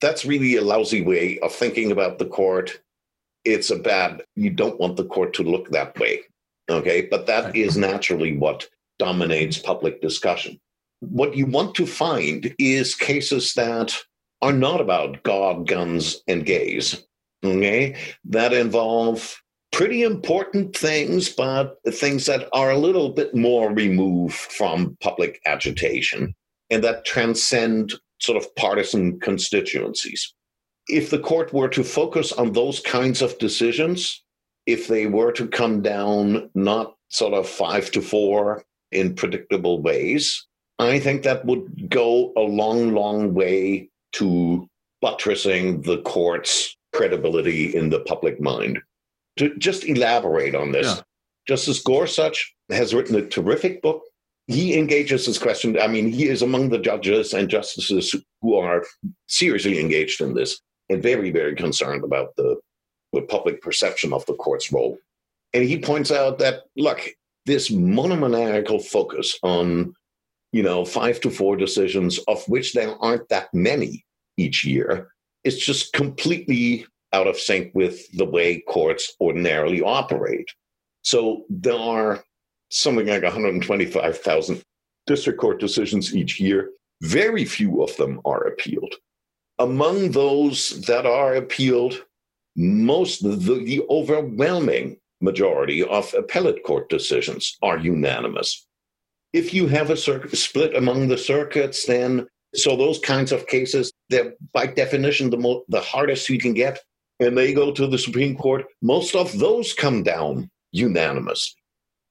[0.00, 2.80] That's really a lousy way of thinking about the court.
[3.44, 6.20] It's a bad, you don't want the court to look that way.
[6.70, 7.08] Okay.
[7.10, 10.60] But that is naturally what dominates public discussion.
[11.00, 13.96] What you want to find is cases that
[14.40, 17.04] are not about God, guns, and gays.
[17.44, 17.96] Okay.
[18.24, 24.96] That involve pretty important things, but things that are a little bit more removed from
[25.00, 26.34] public agitation
[26.70, 30.32] and that transcend sort of partisan constituencies.
[30.88, 34.22] If the court were to focus on those kinds of decisions,
[34.66, 40.46] if they were to come down not sort of five to four in predictable ways,
[40.78, 44.68] I think that would go a long, long way to
[45.00, 48.80] buttressing the court's credibility in the public mind.
[49.38, 51.02] To just elaborate on this, yeah.
[51.48, 54.02] Justice Gorsuch has written a terrific book
[54.46, 55.78] he engages this question.
[55.78, 58.84] I mean, he is among the judges and justices who are
[59.28, 60.60] seriously engaged in this
[61.00, 62.56] very, very concerned about the,
[63.12, 64.98] the public perception of the court's role.
[65.54, 67.00] And he points out that, look,
[67.46, 69.94] this monomaniacal focus on,
[70.52, 74.04] you know, five to four decisions, of which there aren't that many
[74.36, 75.12] each year,
[75.44, 80.48] is just completely out of sync with the way courts ordinarily operate.
[81.02, 82.24] So there are
[82.70, 84.62] something like 125,000
[85.06, 86.70] district court decisions each year.
[87.02, 88.94] Very few of them are appealed.
[89.62, 92.04] Among those that are appealed,
[92.56, 98.66] most the, the overwhelming majority of appellate court decisions are unanimous.
[99.32, 103.92] If you have a circuit split among the circuits, then so those kinds of cases,
[104.10, 106.80] they're by definition the mo- the hardest you can get,
[107.20, 108.64] and they go to the Supreme Court.
[108.82, 111.62] Most of those come down unanimously.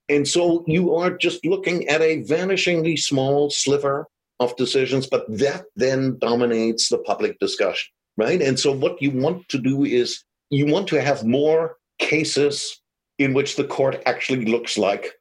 [0.08, 4.08] And so you are just looking at a vanishingly small sliver
[4.42, 8.42] of decisions, but that then dominates the public discussion, right?
[8.42, 12.82] And so what you want to do is you want to have more cases
[13.20, 15.14] in which the court actually looks like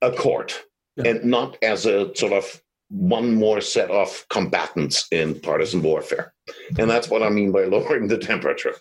[0.00, 0.62] a court
[0.96, 1.10] yeah.
[1.10, 6.32] and not as a sort of one more set of combatants in partisan warfare.
[6.78, 8.74] And that's what I mean by lowering the temperature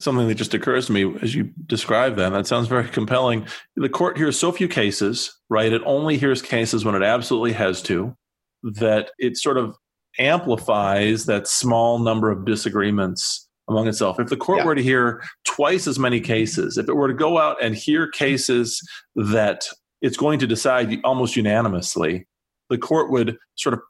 [0.00, 2.30] something that just occurs to me as you describe that.
[2.30, 3.46] That sounds very compelling.
[3.76, 5.72] The court hears so few cases, right?
[5.72, 8.16] It only hears cases when it absolutely has to,
[8.62, 9.76] that it sort of
[10.18, 14.18] amplifies that small number of disagreements among itself.
[14.18, 14.64] If the court yeah.
[14.64, 18.08] were to hear twice as many cases, if it were to go out and hear
[18.08, 18.80] cases
[19.14, 19.64] that
[20.02, 22.26] it's going to decide almost unanimously.
[22.68, 23.80] The court would sort of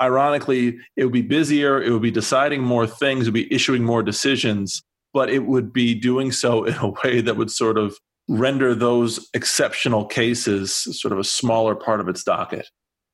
[0.00, 3.82] ironically, it would be busier, it would be deciding more things, it would be issuing
[3.82, 7.96] more decisions, but it would be doing so in a way that would sort of
[8.28, 12.68] render those exceptional cases sort of a smaller part of its docket.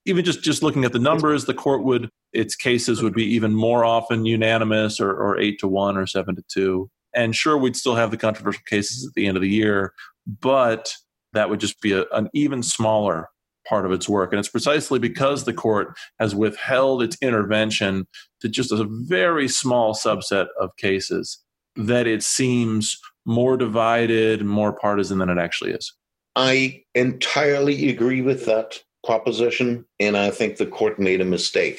[0.05, 3.55] Even just, just looking at the numbers, the court would, its cases would be even
[3.55, 6.91] more often unanimous or, or eight to one or seven to two.
[7.15, 9.93] And sure, we'd still have the controversial cases at the end of the year,
[10.27, 10.95] but
[11.33, 13.29] that would just be a, an even smaller
[13.69, 14.33] part of its work.
[14.33, 18.07] And it's precisely because the court has withheld its intervention
[18.41, 21.39] to just a very small subset of cases
[21.77, 25.95] that it seems more divided, more partisan than it actually is.
[26.35, 31.79] I entirely agree with that proposition, and I think the court made a mistake.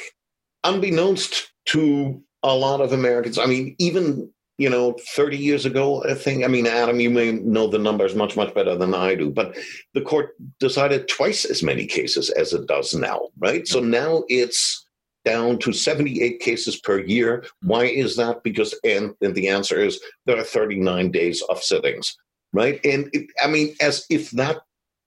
[0.64, 6.14] Unbeknownst to a lot of Americans, I mean, even you know, 30 years ago, I
[6.14, 6.44] think.
[6.44, 9.58] I mean, Adam, you may know the numbers much, much better than I do, but
[9.94, 13.68] the court decided twice as many cases as it does now, right?
[13.68, 13.90] So mm-hmm.
[13.90, 14.86] now it's
[15.26, 17.46] down to 78 cases per year.
[17.62, 18.44] Why is that?
[18.44, 22.16] Because, and, and the answer is there are 39 days of sittings,
[22.52, 22.80] right?
[22.86, 24.58] And it, I mean, as if that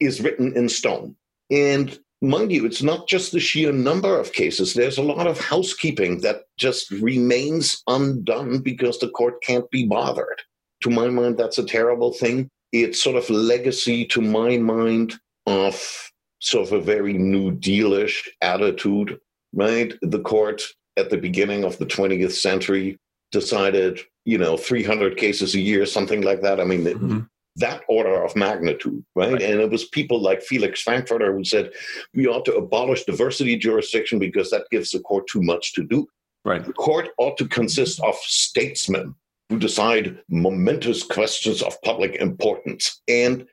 [0.01, 1.15] is written in stone.
[1.51, 4.75] And mind you, it's not just the sheer number of cases.
[4.75, 10.43] There's a lot of housekeeping that just remains undone because the court can't be bothered.
[10.83, 12.49] To my mind, that's a terrible thing.
[12.73, 15.15] It's sort of legacy, to my mind,
[15.47, 19.19] of sort of a very New Dealish attitude,
[19.53, 19.95] right?
[20.03, 20.63] The court
[20.97, 22.99] at the beginning of the 20th century
[23.33, 26.61] decided, you know, 300 cases a year, something like that.
[26.61, 27.21] I mean, mm-hmm
[27.57, 29.33] that order of magnitude, right?
[29.33, 29.43] right?
[29.43, 31.73] And it was people like Felix Frankfurter who said
[32.15, 36.07] we ought to abolish diversity jurisdiction because that gives the court too much to do.
[36.45, 36.65] Right.
[36.65, 39.15] The court ought to consist of statesmen
[39.49, 43.01] who decide momentous questions of public importance.
[43.09, 43.47] And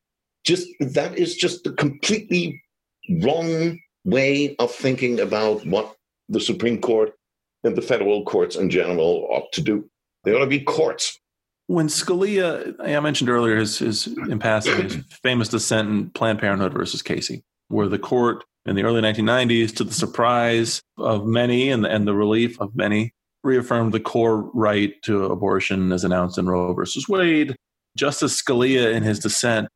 [0.44, 2.62] just that is just a completely
[3.22, 5.96] wrong way of thinking about what
[6.30, 7.13] the Supreme Court
[7.63, 9.89] and the federal courts in general ought to do.
[10.24, 11.18] They ought to be courts
[11.73, 16.71] when Scalia, I mentioned earlier his, his in passing, his famous dissent in Planned Parenthood
[16.71, 21.86] versus Casey, where the court in the early 1990s, to the surprise of many and,
[21.86, 23.12] and the relief of many,
[23.43, 27.55] reaffirmed the core right to abortion as announced in Roe versus Wade.
[27.97, 29.67] Justice Scalia, in his dissent,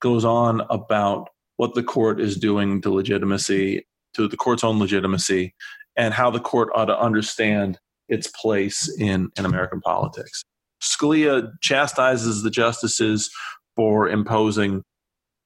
[0.00, 5.54] goes on about what the court is doing to legitimacy, to the court's own legitimacy,
[5.96, 10.44] and how the court ought to understand its place in, in American politics.
[10.82, 13.30] Scalia chastises the justices
[13.74, 14.82] for imposing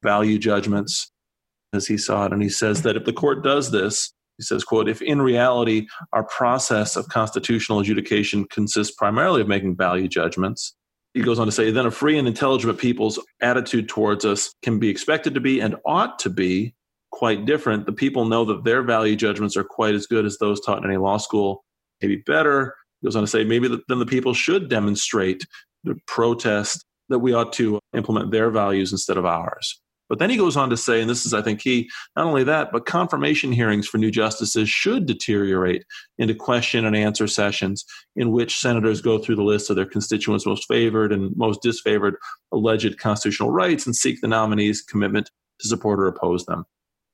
[0.03, 1.11] value judgments
[1.73, 2.33] as he saw it.
[2.33, 5.87] And he says that if the court does this, he says, quote, if in reality
[6.13, 10.75] our process of constitutional adjudication consists primarily of making value judgments,
[11.13, 14.79] he goes on to say, then a free and intelligent people's attitude towards us can
[14.79, 16.75] be expected to be and ought to be
[17.11, 17.85] quite different.
[17.85, 20.85] The people know that their value judgments are quite as good as those taught in
[20.85, 21.65] any law school,
[22.01, 25.45] maybe better, goes on to say maybe then the people should demonstrate
[25.85, 29.81] the protest that we ought to implement their values instead of ours.
[30.11, 32.43] But then he goes on to say, and this is, I think, key, not only
[32.43, 35.85] that, but confirmation hearings for new justices should deteriorate
[36.19, 37.85] into question and answer sessions
[38.17, 42.15] in which senators go through the list of their constituents' most favored and most disfavored
[42.53, 46.65] alleged constitutional rights and seek the nominee's commitment to support or oppose them.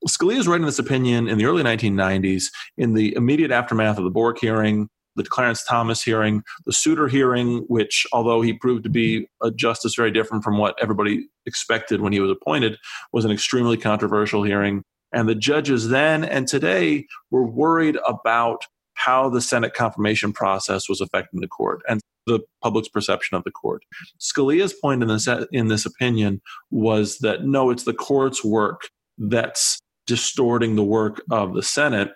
[0.08, 2.44] Scalia is writing this opinion in the early 1990s
[2.78, 7.64] in the immediate aftermath of the Bork hearing, the Clarence Thomas hearing, the Souter hearing,
[7.68, 12.12] which, although he proved to be a justice very different from what everybody expected when
[12.12, 12.78] he was appointed,
[13.12, 14.82] was an extremely controversial hearing.
[15.12, 21.00] And the judges then and today were worried about how the Senate confirmation process was
[21.00, 23.84] affecting the court and the public's perception of the court.
[24.18, 29.78] Scalia's point in this, in this opinion was that no, it's the court's work that's
[30.06, 32.10] distorting the work of the Senate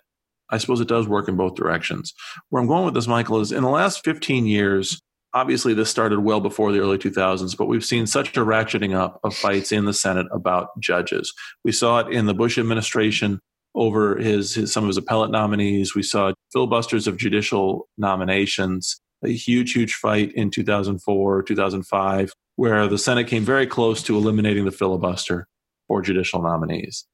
[0.51, 2.13] I suppose it does work in both directions.
[2.49, 5.01] Where I'm going with this, Michael, is in the last 15 years,
[5.33, 9.21] obviously this started well before the early 2000s, but we've seen such a ratcheting up
[9.25, 11.33] of fights in the Senate about judges.
[11.65, 13.41] We saw it in the Bush administration
[13.75, 15.95] over his, his some of his appellate nominees.
[15.95, 22.99] We saw filibusters of judicial nominations, a huge, huge fight in 2004, 2005, where the
[22.99, 25.47] Senate came very close to eliminating the filibuster
[25.87, 27.07] for judicial nominees.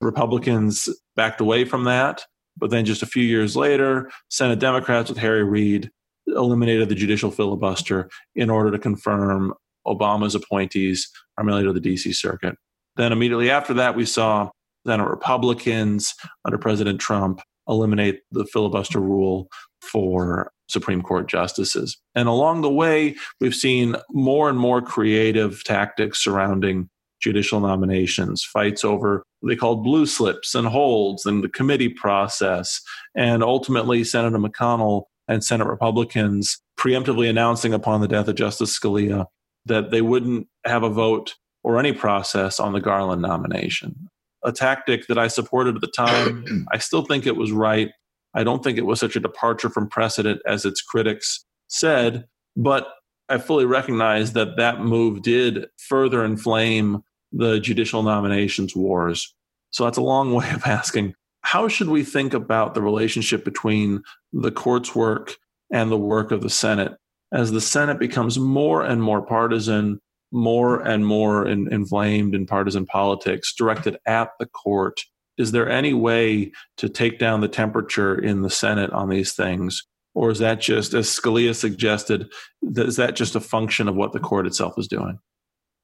[0.00, 2.24] Republicans backed away from that
[2.56, 5.90] but then just a few years later, Senate Democrats with Harry Reid
[6.26, 9.54] eliminated the judicial filibuster in order to confirm
[9.86, 12.54] Obama's appointees primarily to the DC circuit.
[12.96, 14.50] Then immediately after that, we saw
[14.86, 19.48] Senate Republicans under President Trump eliminate the filibuster rule
[19.80, 21.98] for Supreme Court justices.
[22.14, 26.88] And along the way, we've seen more and more creative tactics surrounding
[27.22, 32.80] judicial nominations, fights over what they called blue slips and holds and the committee process.
[33.14, 39.26] And ultimately, Senator McConnell and Senate Republicans preemptively announcing upon the death of Justice Scalia
[39.66, 44.08] that they wouldn't have a vote or any process on the Garland nomination.
[44.44, 46.66] A tactic that I supported at the time.
[46.72, 47.90] I still think it was right.
[48.34, 52.24] I don't think it was such a departure from precedent as its critics said,
[52.56, 52.88] but
[53.28, 57.02] I fully recognize that that move did further inflame
[57.32, 59.34] the judicial nominations wars.
[59.70, 64.02] So that's a long way of asking how should we think about the relationship between
[64.32, 65.34] the court's work
[65.72, 66.92] and the work of the Senate
[67.32, 72.86] as the Senate becomes more and more partisan, more and more in, inflamed in partisan
[72.86, 75.00] politics directed at the court?
[75.38, 79.82] Is there any way to take down the temperature in the Senate on these things?
[80.14, 82.30] Or is that just, as Scalia suggested,
[82.62, 85.18] is that just a function of what the court itself is doing?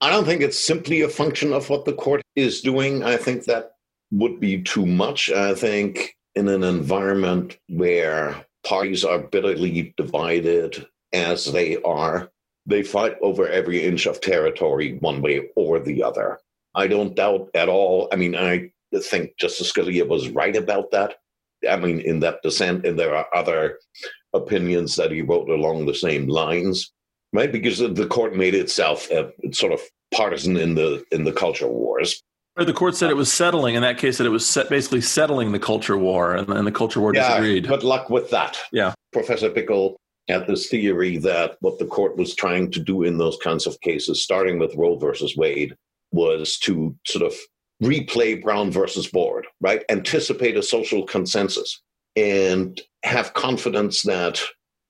[0.01, 3.03] I don't think it's simply a function of what the court is doing.
[3.03, 3.72] I think that
[4.11, 5.30] would be too much.
[5.30, 12.30] I think in an environment where parties are bitterly divided as they are,
[12.64, 16.38] they fight over every inch of territory one way or the other.
[16.74, 18.09] I don't doubt at all.
[18.12, 18.70] I mean, I
[19.03, 21.16] think Justice Scalia was right about that.
[21.68, 23.78] I mean, in that dissent, and there are other
[24.32, 26.92] opinions that he wrote along the same lines,
[27.33, 27.51] right?
[27.51, 29.81] Because the court made itself uh, sort of
[30.14, 32.22] partisan in the in the culture wars.
[32.57, 33.76] The court said it was settling.
[33.76, 36.72] In that case, that it was set, basically settling the culture war, and, and the
[36.72, 37.68] culture war yeah, disagreed.
[37.68, 38.59] Good luck with that.
[38.72, 38.95] Yeah.
[39.12, 39.95] Professor Bickel
[40.29, 43.81] had this theory that what the court was trying to do in those kinds of
[43.81, 45.76] cases, starting with Roe versus Wade,
[46.11, 47.35] was to sort of
[47.83, 49.85] replay Brown versus Board, right?
[49.89, 51.81] Anticipate a social consensus
[52.16, 54.43] and have confidence that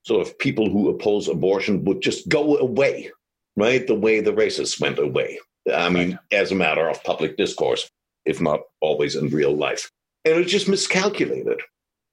[0.09, 3.11] sort of people who oppose abortion would just go away,
[3.57, 3.87] right?
[3.87, 5.39] The way the racists went away.
[5.73, 6.19] I mean, right.
[6.33, 7.89] as a matter of public discourse,
[8.25, 9.91] if not always in real life.
[10.25, 11.61] And it just miscalculated.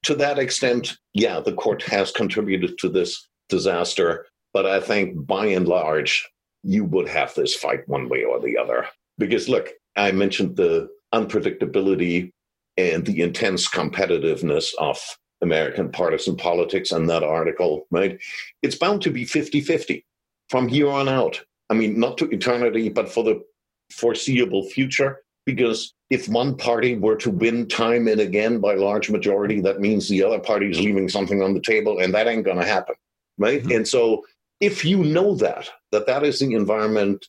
[0.03, 4.27] To that extent, yeah, the court has contributed to this disaster.
[4.53, 6.29] But I think by and large,
[6.63, 8.87] you would have this fight one way or the other.
[9.17, 12.31] Because look, I mentioned the unpredictability
[12.77, 14.99] and the intense competitiveness of
[15.41, 18.19] American partisan politics and that article, right?
[18.61, 20.05] It's bound to be 50 50
[20.49, 21.41] from here on out.
[21.69, 23.43] I mean, not to eternity, but for the
[23.91, 25.21] foreseeable future.
[25.45, 30.07] Because if one party were to win time and again by large majority, that means
[30.07, 32.95] the other party is leaving something on the table, and that ain't going to happen,
[33.37, 33.61] right?
[33.61, 33.71] Mm-hmm.
[33.71, 34.25] And so,
[34.59, 37.27] if you know that that that is the environment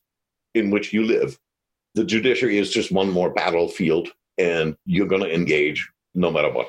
[0.54, 1.38] in which you live,
[1.94, 6.68] the judiciary is just one more battlefield, and you're going to engage no matter what.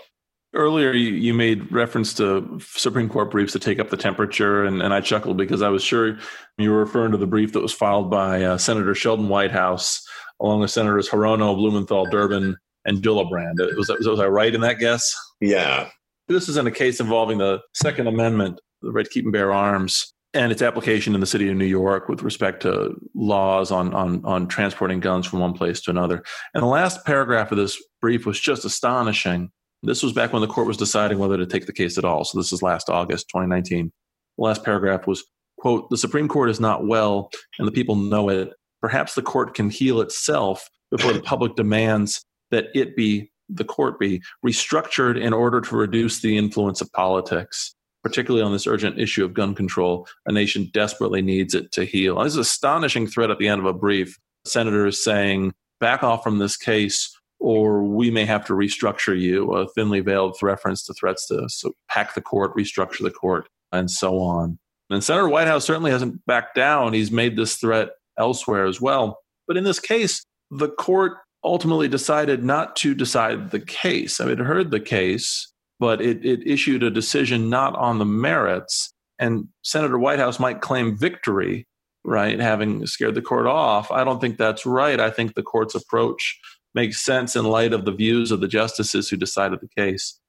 [0.58, 4.91] Earlier, you made reference to Supreme Court briefs to take up the temperature, and, and
[4.91, 6.18] I chuckled because I was sure
[6.58, 10.03] you were referring to the brief that was filed by uh, Senator Sheldon Whitehouse,
[10.41, 13.60] along with Senators Hirono, Blumenthal, Durbin, and Gillibrand.
[13.78, 15.16] Was, was, was I right in that guess?
[15.39, 15.89] Yeah.
[16.28, 19.53] This is in a case involving the Second Amendment, the right to keep and bear
[19.53, 23.93] arms, and its application in the city of New York with respect to laws on,
[23.93, 26.24] on, on transporting guns from one place to another.
[26.55, 29.51] And the last paragraph of this brief was just astonishing
[29.84, 32.23] this was back when the court was deciding whether to take the case at all.
[32.23, 33.91] So this is last August 2019.
[34.38, 35.23] The last paragraph was,
[35.59, 38.53] quote, the Supreme Court is not well and the people know it.
[38.82, 43.99] Perhaps the court can heal itself before the public demands that it be, the court
[43.99, 49.25] be, restructured in order to reduce the influence of politics, particularly on this urgent issue
[49.25, 50.07] of gun control.
[50.25, 52.23] A nation desperately needs it to heal.
[52.23, 54.17] This is an astonishing thread at the end of a brief.
[54.45, 59.67] Senators saying, back off from this case or we may have to restructure you, a
[59.69, 64.19] thinly veiled reference to threats to so pack the court, restructure the court, and so
[64.19, 64.57] on.
[64.89, 66.93] And Senator Whitehouse certainly hasn't backed down.
[66.93, 69.19] He's made this threat elsewhere as well.
[69.47, 71.13] But in this case, the court
[71.43, 74.19] ultimately decided not to decide the case.
[74.19, 78.05] I mean, it heard the case, but it, it issued a decision not on the
[78.05, 78.91] merits.
[79.19, 81.65] And Senator Whitehouse might claim victory,
[82.03, 83.91] right, having scared the court off.
[83.91, 84.99] I don't think that's right.
[84.99, 86.39] I think the court's approach
[86.78, 90.19] makes sense in light of the views of the justices who decided the case.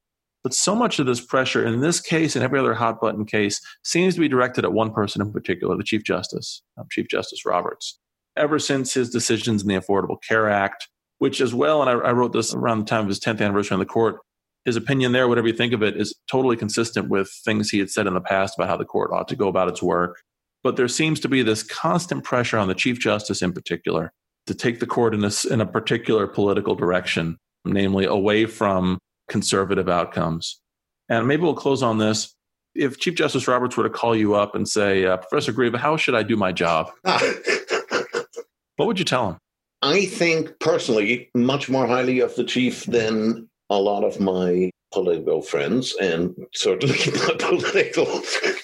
[0.43, 3.61] But so much of this pressure in this case and every other hot button case
[3.85, 7.45] seems to be directed at one person in particular, the Chief Justice, um, Chief Justice
[7.45, 7.99] Roberts.
[8.35, 10.89] Ever since his decisions in the Affordable Care Act,
[11.19, 13.75] which as well, and I, I wrote this around the time of his 10th anniversary
[13.75, 14.21] on the court,
[14.65, 17.91] his opinion there, whatever you think of it, is totally consistent with things he had
[17.91, 20.23] said in the past about how the court ought to go about its work.
[20.63, 24.15] But there seems to be this constant pressure on the Chief Justice in particular
[24.49, 29.89] to take the court in a, in a particular political direction, namely away from conservative
[29.89, 30.61] outcomes.
[31.09, 32.35] And maybe we'll close on this.
[32.75, 35.97] If Chief Justice Roberts were to call you up and say, uh, Professor Greve, how
[35.97, 36.91] should I do my job?
[37.03, 39.39] what would you tell him?
[39.83, 45.43] I think personally much more highly of the chief than a lot of my political
[45.43, 48.23] friends and certainly my political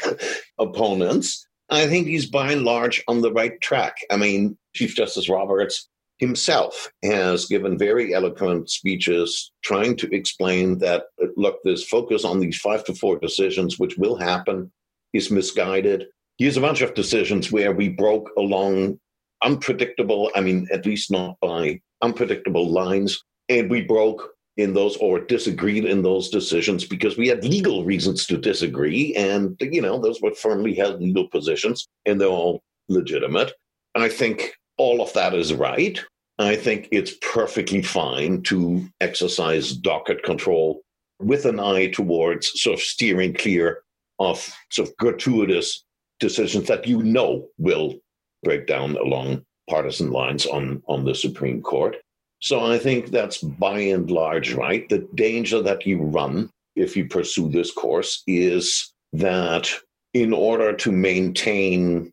[0.59, 1.47] opponents.
[1.71, 3.97] I think he's by and large on the right track.
[4.11, 11.05] I mean, Chief Justice Roberts himself has given very eloquent speeches trying to explain that,
[11.23, 14.71] uh, look, this focus on these five to four decisions, which will happen,
[15.13, 16.07] is misguided.
[16.39, 18.99] Here's a bunch of decisions where we broke along
[19.43, 25.19] unpredictable, I mean, at least not by unpredictable lines, and we broke in those or
[25.19, 29.15] disagreed in those decisions because we had legal reasons to disagree.
[29.15, 33.53] And, you know, those were firmly held legal positions and they're all legitimate.
[33.97, 36.01] I think all of that is right.
[36.39, 40.83] I think it's perfectly fine to exercise docket control
[41.21, 43.83] with an eye towards sort of steering clear
[44.19, 45.85] of sort of gratuitous
[46.19, 47.95] decisions that you know will
[48.43, 51.97] break down along partisan lines on, on the Supreme Court.
[52.41, 54.89] So I think that's by and large right.
[54.89, 59.71] The danger that you run if you pursue this course is that
[60.13, 62.11] in order to maintain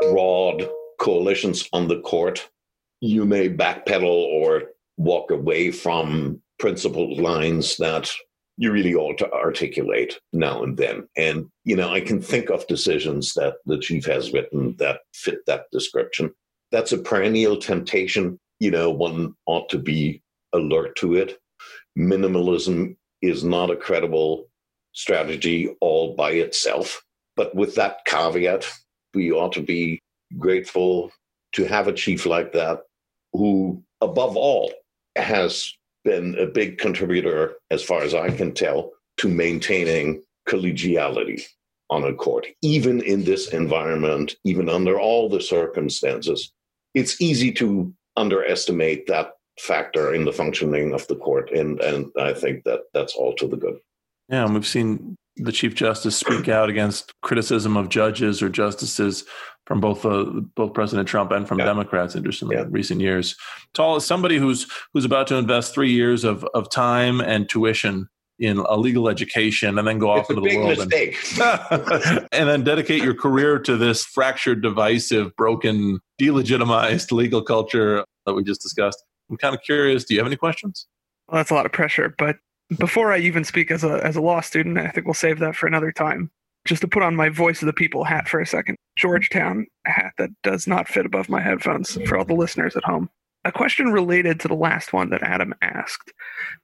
[0.00, 0.68] broad
[1.02, 2.48] coalitions on the court,
[3.00, 8.10] you may backpedal or walk away from principled lines that
[8.56, 11.08] you really ought to articulate now and then.
[11.16, 15.44] And, you know, I can think of decisions that the chief has written that fit
[15.46, 16.32] that description.
[16.70, 20.22] That's a perennial temptation you know, one ought to be
[20.52, 21.36] alert to it.
[21.98, 24.48] Minimalism is not a credible
[24.92, 27.02] strategy all by itself.
[27.34, 28.70] But with that caveat,
[29.14, 30.00] we ought to be
[30.38, 31.12] grateful
[31.52, 32.80] to have a chief like that
[33.32, 34.72] who, above all,
[35.16, 35.72] has
[36.04, 41.42] been a big contributor, as far as I can tell, to maintaining collegiality
[41.90, 46.52] on a court, even in this environment, even under all the circumstances.
[46.94, 52.32] It's easy to underestimate that factor in the functioning of the court, and and I
[52.32, 53.78] think that that's all to the good.
[54.28, 59.24] Yeah, and we've seen the chief justice speak out against criticism of judges or justices
[59.66, 61.66] from both uh, both President Trump and from yeah.
[61.66, 62.64] Democrats in just yeah.
[62.68, 63.36] recent years.
[63.74, 68.08] Tall as somebody who's who's about to invest three years of of time and tuition
[68.38, 72.64] in a legal education and then go it's off into the world and, and, then
[72.64, 79.04] dedicate your career to this fractured, divisive, broken, delegitimized legal culture that we just discussed.
[79.30, 80.04] I'm kind of curious.
[80.04, 80.88] Do you have any questions?
[81.28, 82.14] Well, that's a lot of pressure.
[82.18, 82.36] But
[82.78, 85.54] before I even speak as a as a law student, I think we'll save that
[85.54, 86.30] for another time.
[86.64, 88.76] Just to put on my voice of the people hat for a second.
[88.96, 93.10] Georgetown hat that does not fit above my headphones for all the listeners at home.
[93.44, 96.12] A question related to the last one that Adam asked,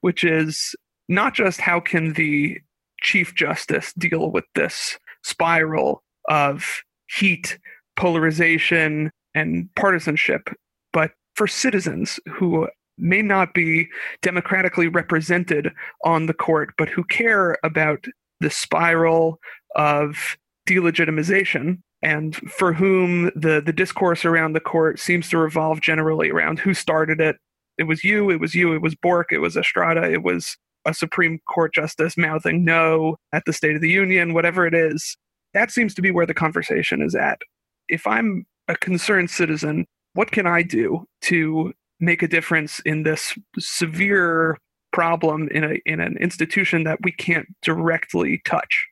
[0.01, 0.75] which is
[1.09, 2.59] not just how can the
[3.01, 7.57] Chief Justice deal with this spiral of heat,
[7.97, 10.49] polarization, and partisanship,
[10.93, 13.87] but for citizens who may not be
[14.21, 15.71] democratically represented
[16.03, 18.05] on the court, but who care about
[18.41, 19.39] the spiral
[19.75, 26.29] of delegitimization and for whom the, the discourse around the court seems to revolve generally
[26.29, 27.37] around who started it.
[27.77, 30.93] It was you, it was you, it was Bork, it was Estrada, it was a
[30.93, 35.17] Supreme Court justice mouthing no at the State of the Union, whatever it is,
[35.53, 37.39] that seems to be where the conversation is at.
[37.87, 43.37] If I'm a concerned citizen, what can I do to make a difference in this
[43.57, 44.57] severe
[44.91, 48.87] problem in a in an institution that we can't directly touch?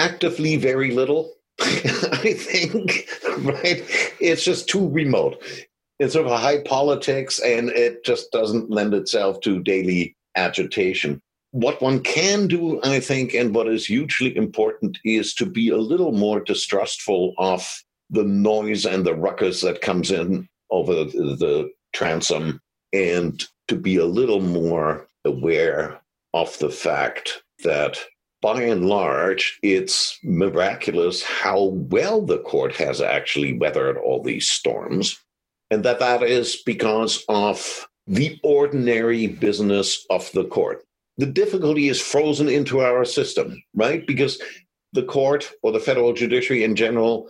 [0.00, 1.32] Actively, very little.
[1.60, 3.84] I think, right?
[4.20, 5.42] It's just too remote.
[5.98, 11.20] It's sort of a high politics, and it just doesn't lend itself to daily agitation
[11.52, 15.76] what one can do, I think, and what is hugely important is to be a
[15.76, 21.70] little more distrustful of the noise and the ruckus that comes in over the, the
[21.92, 22.60] transom
[22.92, 26.00] and to be a little more aware
[26.34, 27.98] of the fact that
[28.42, 35.18] by and large, it's miraculous how well the court has actually weathered all these storms,
[35.70, 40.84] and that that is because of the ordinary business of the court
[41.20, 44.06] the difficulty is frozen into our system, right?
[44.06, 44.40] Because
[44.94, 47.28] the court or the federal judiciary in general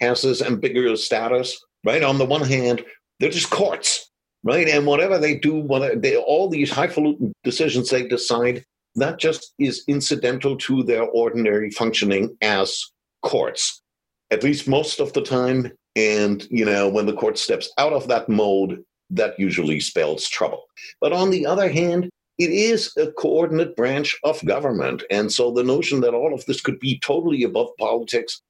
[0.00, 2.02] has this ambiguous status, right?
[2.02, 2.84] On the one hand,
[3.18, 4.10] they're just courts,
[4.44, 4.68] right?
[4.68, 8.64] And whatever they do, whatever they, all these highfalutin decisions they decide,
[8.96, 12.84] that just is incidental to their ordinary functioning as
[13.22, 13.82] courts,
[14.30, 15.72] at least most of the time.
[15.94, 20.64] And, you know, when the court steps out of that mode, that usually spells trouble.
[21.00, 25.02] But on the other hand, it is a coordinate branch of government.
[25.10, 28.40] And so the notion that all of this could be totally above politics,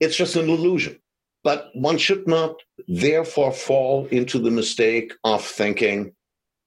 [0.00, 0.98] it's just an illusion.
[1.44, 2.54] But one should not
[2.86, 6.14] therefore fall into the mistake of thinking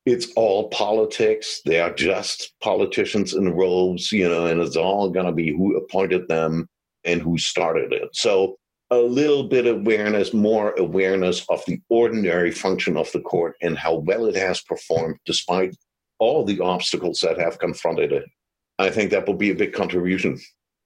[0.05, 1.61] it's all politics.
[1.65, 5.75] They are just politicians in robes, you know, and it's all going to be who
[5.75, 6.67] appointed them
[7.03, 8.09] and who started it.
[8.13, 8.57] So
[8.91, 13.77] a little bit of awareness, more awareness of the ordinary function of the court and
[13.77, 15.75] how well it has performed despite
[16.19, 18.25] all the obstacles that have confronted it.
[18.77, 20.39] I think that will be a big contribution.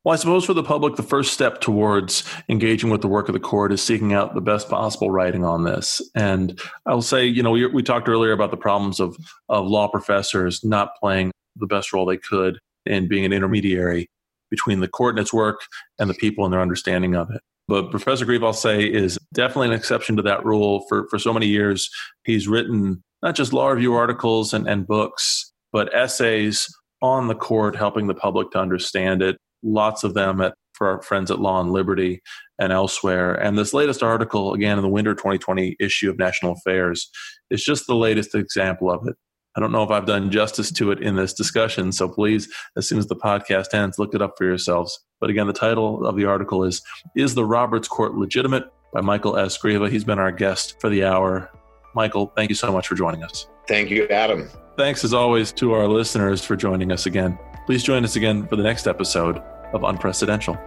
[0.04, 3.34] Well, I suppose for the public, the first step towards engaging with the work of
[3.34, 6.02] the court is seeking out the best possible writing on this.
[6.16, 9.18] And I'll say, you know, we, we talked earlier about the problems of,
[9.50, 14.08] of law professors not playing the best role they could in being an intermediary
[14.50, 15.60] between the court and its work
[16.00, 17.42] and the people and their understanding of it.
[17.68, 20.86] But Professor Greve, I'll say, is definitely an exception to that rule.
[20.88, 21.90] For, for so many years,
[22.24, 26.68] he's written not just law review articles and, and books, but essays
[27.02, 29.38] on the court, helping the public to understand it.
[29.64, 32.22] Lots of them at, for our friends at Law and Liberty
[32.60, 33.34] and elsewhere.
[33.34, 37.10] And this latest article, again, in the winter 2020 issue of National Affairs,
[37.50, 39.16] is just the latest example of it.
[39.58, 42.48] I don't know if I've done justice to it in this discussion, so please,
[42.78, 44.98] as soon as the podcast ends, look it up for yourselves.
[45.20, 46.82] But again, the title of the article is
[47.16, 48.72] Is the Roberts Court Legitimate?
[48.94, 49.58] by Michael S.
[49.58, 49.90] Greve.
[49.92, 51.52] He's been our guest for the hour.
[51.96, 53.48] Michael, thank you so much for joining us.
[53.68, 54.50] Thank you, Adam.
[54.78, 57.38] Thanks as always to our listeners for joining us again.
[57.70, 59.44] Please join us again for the next episode
[59.74, 60.58] of Unprecedented.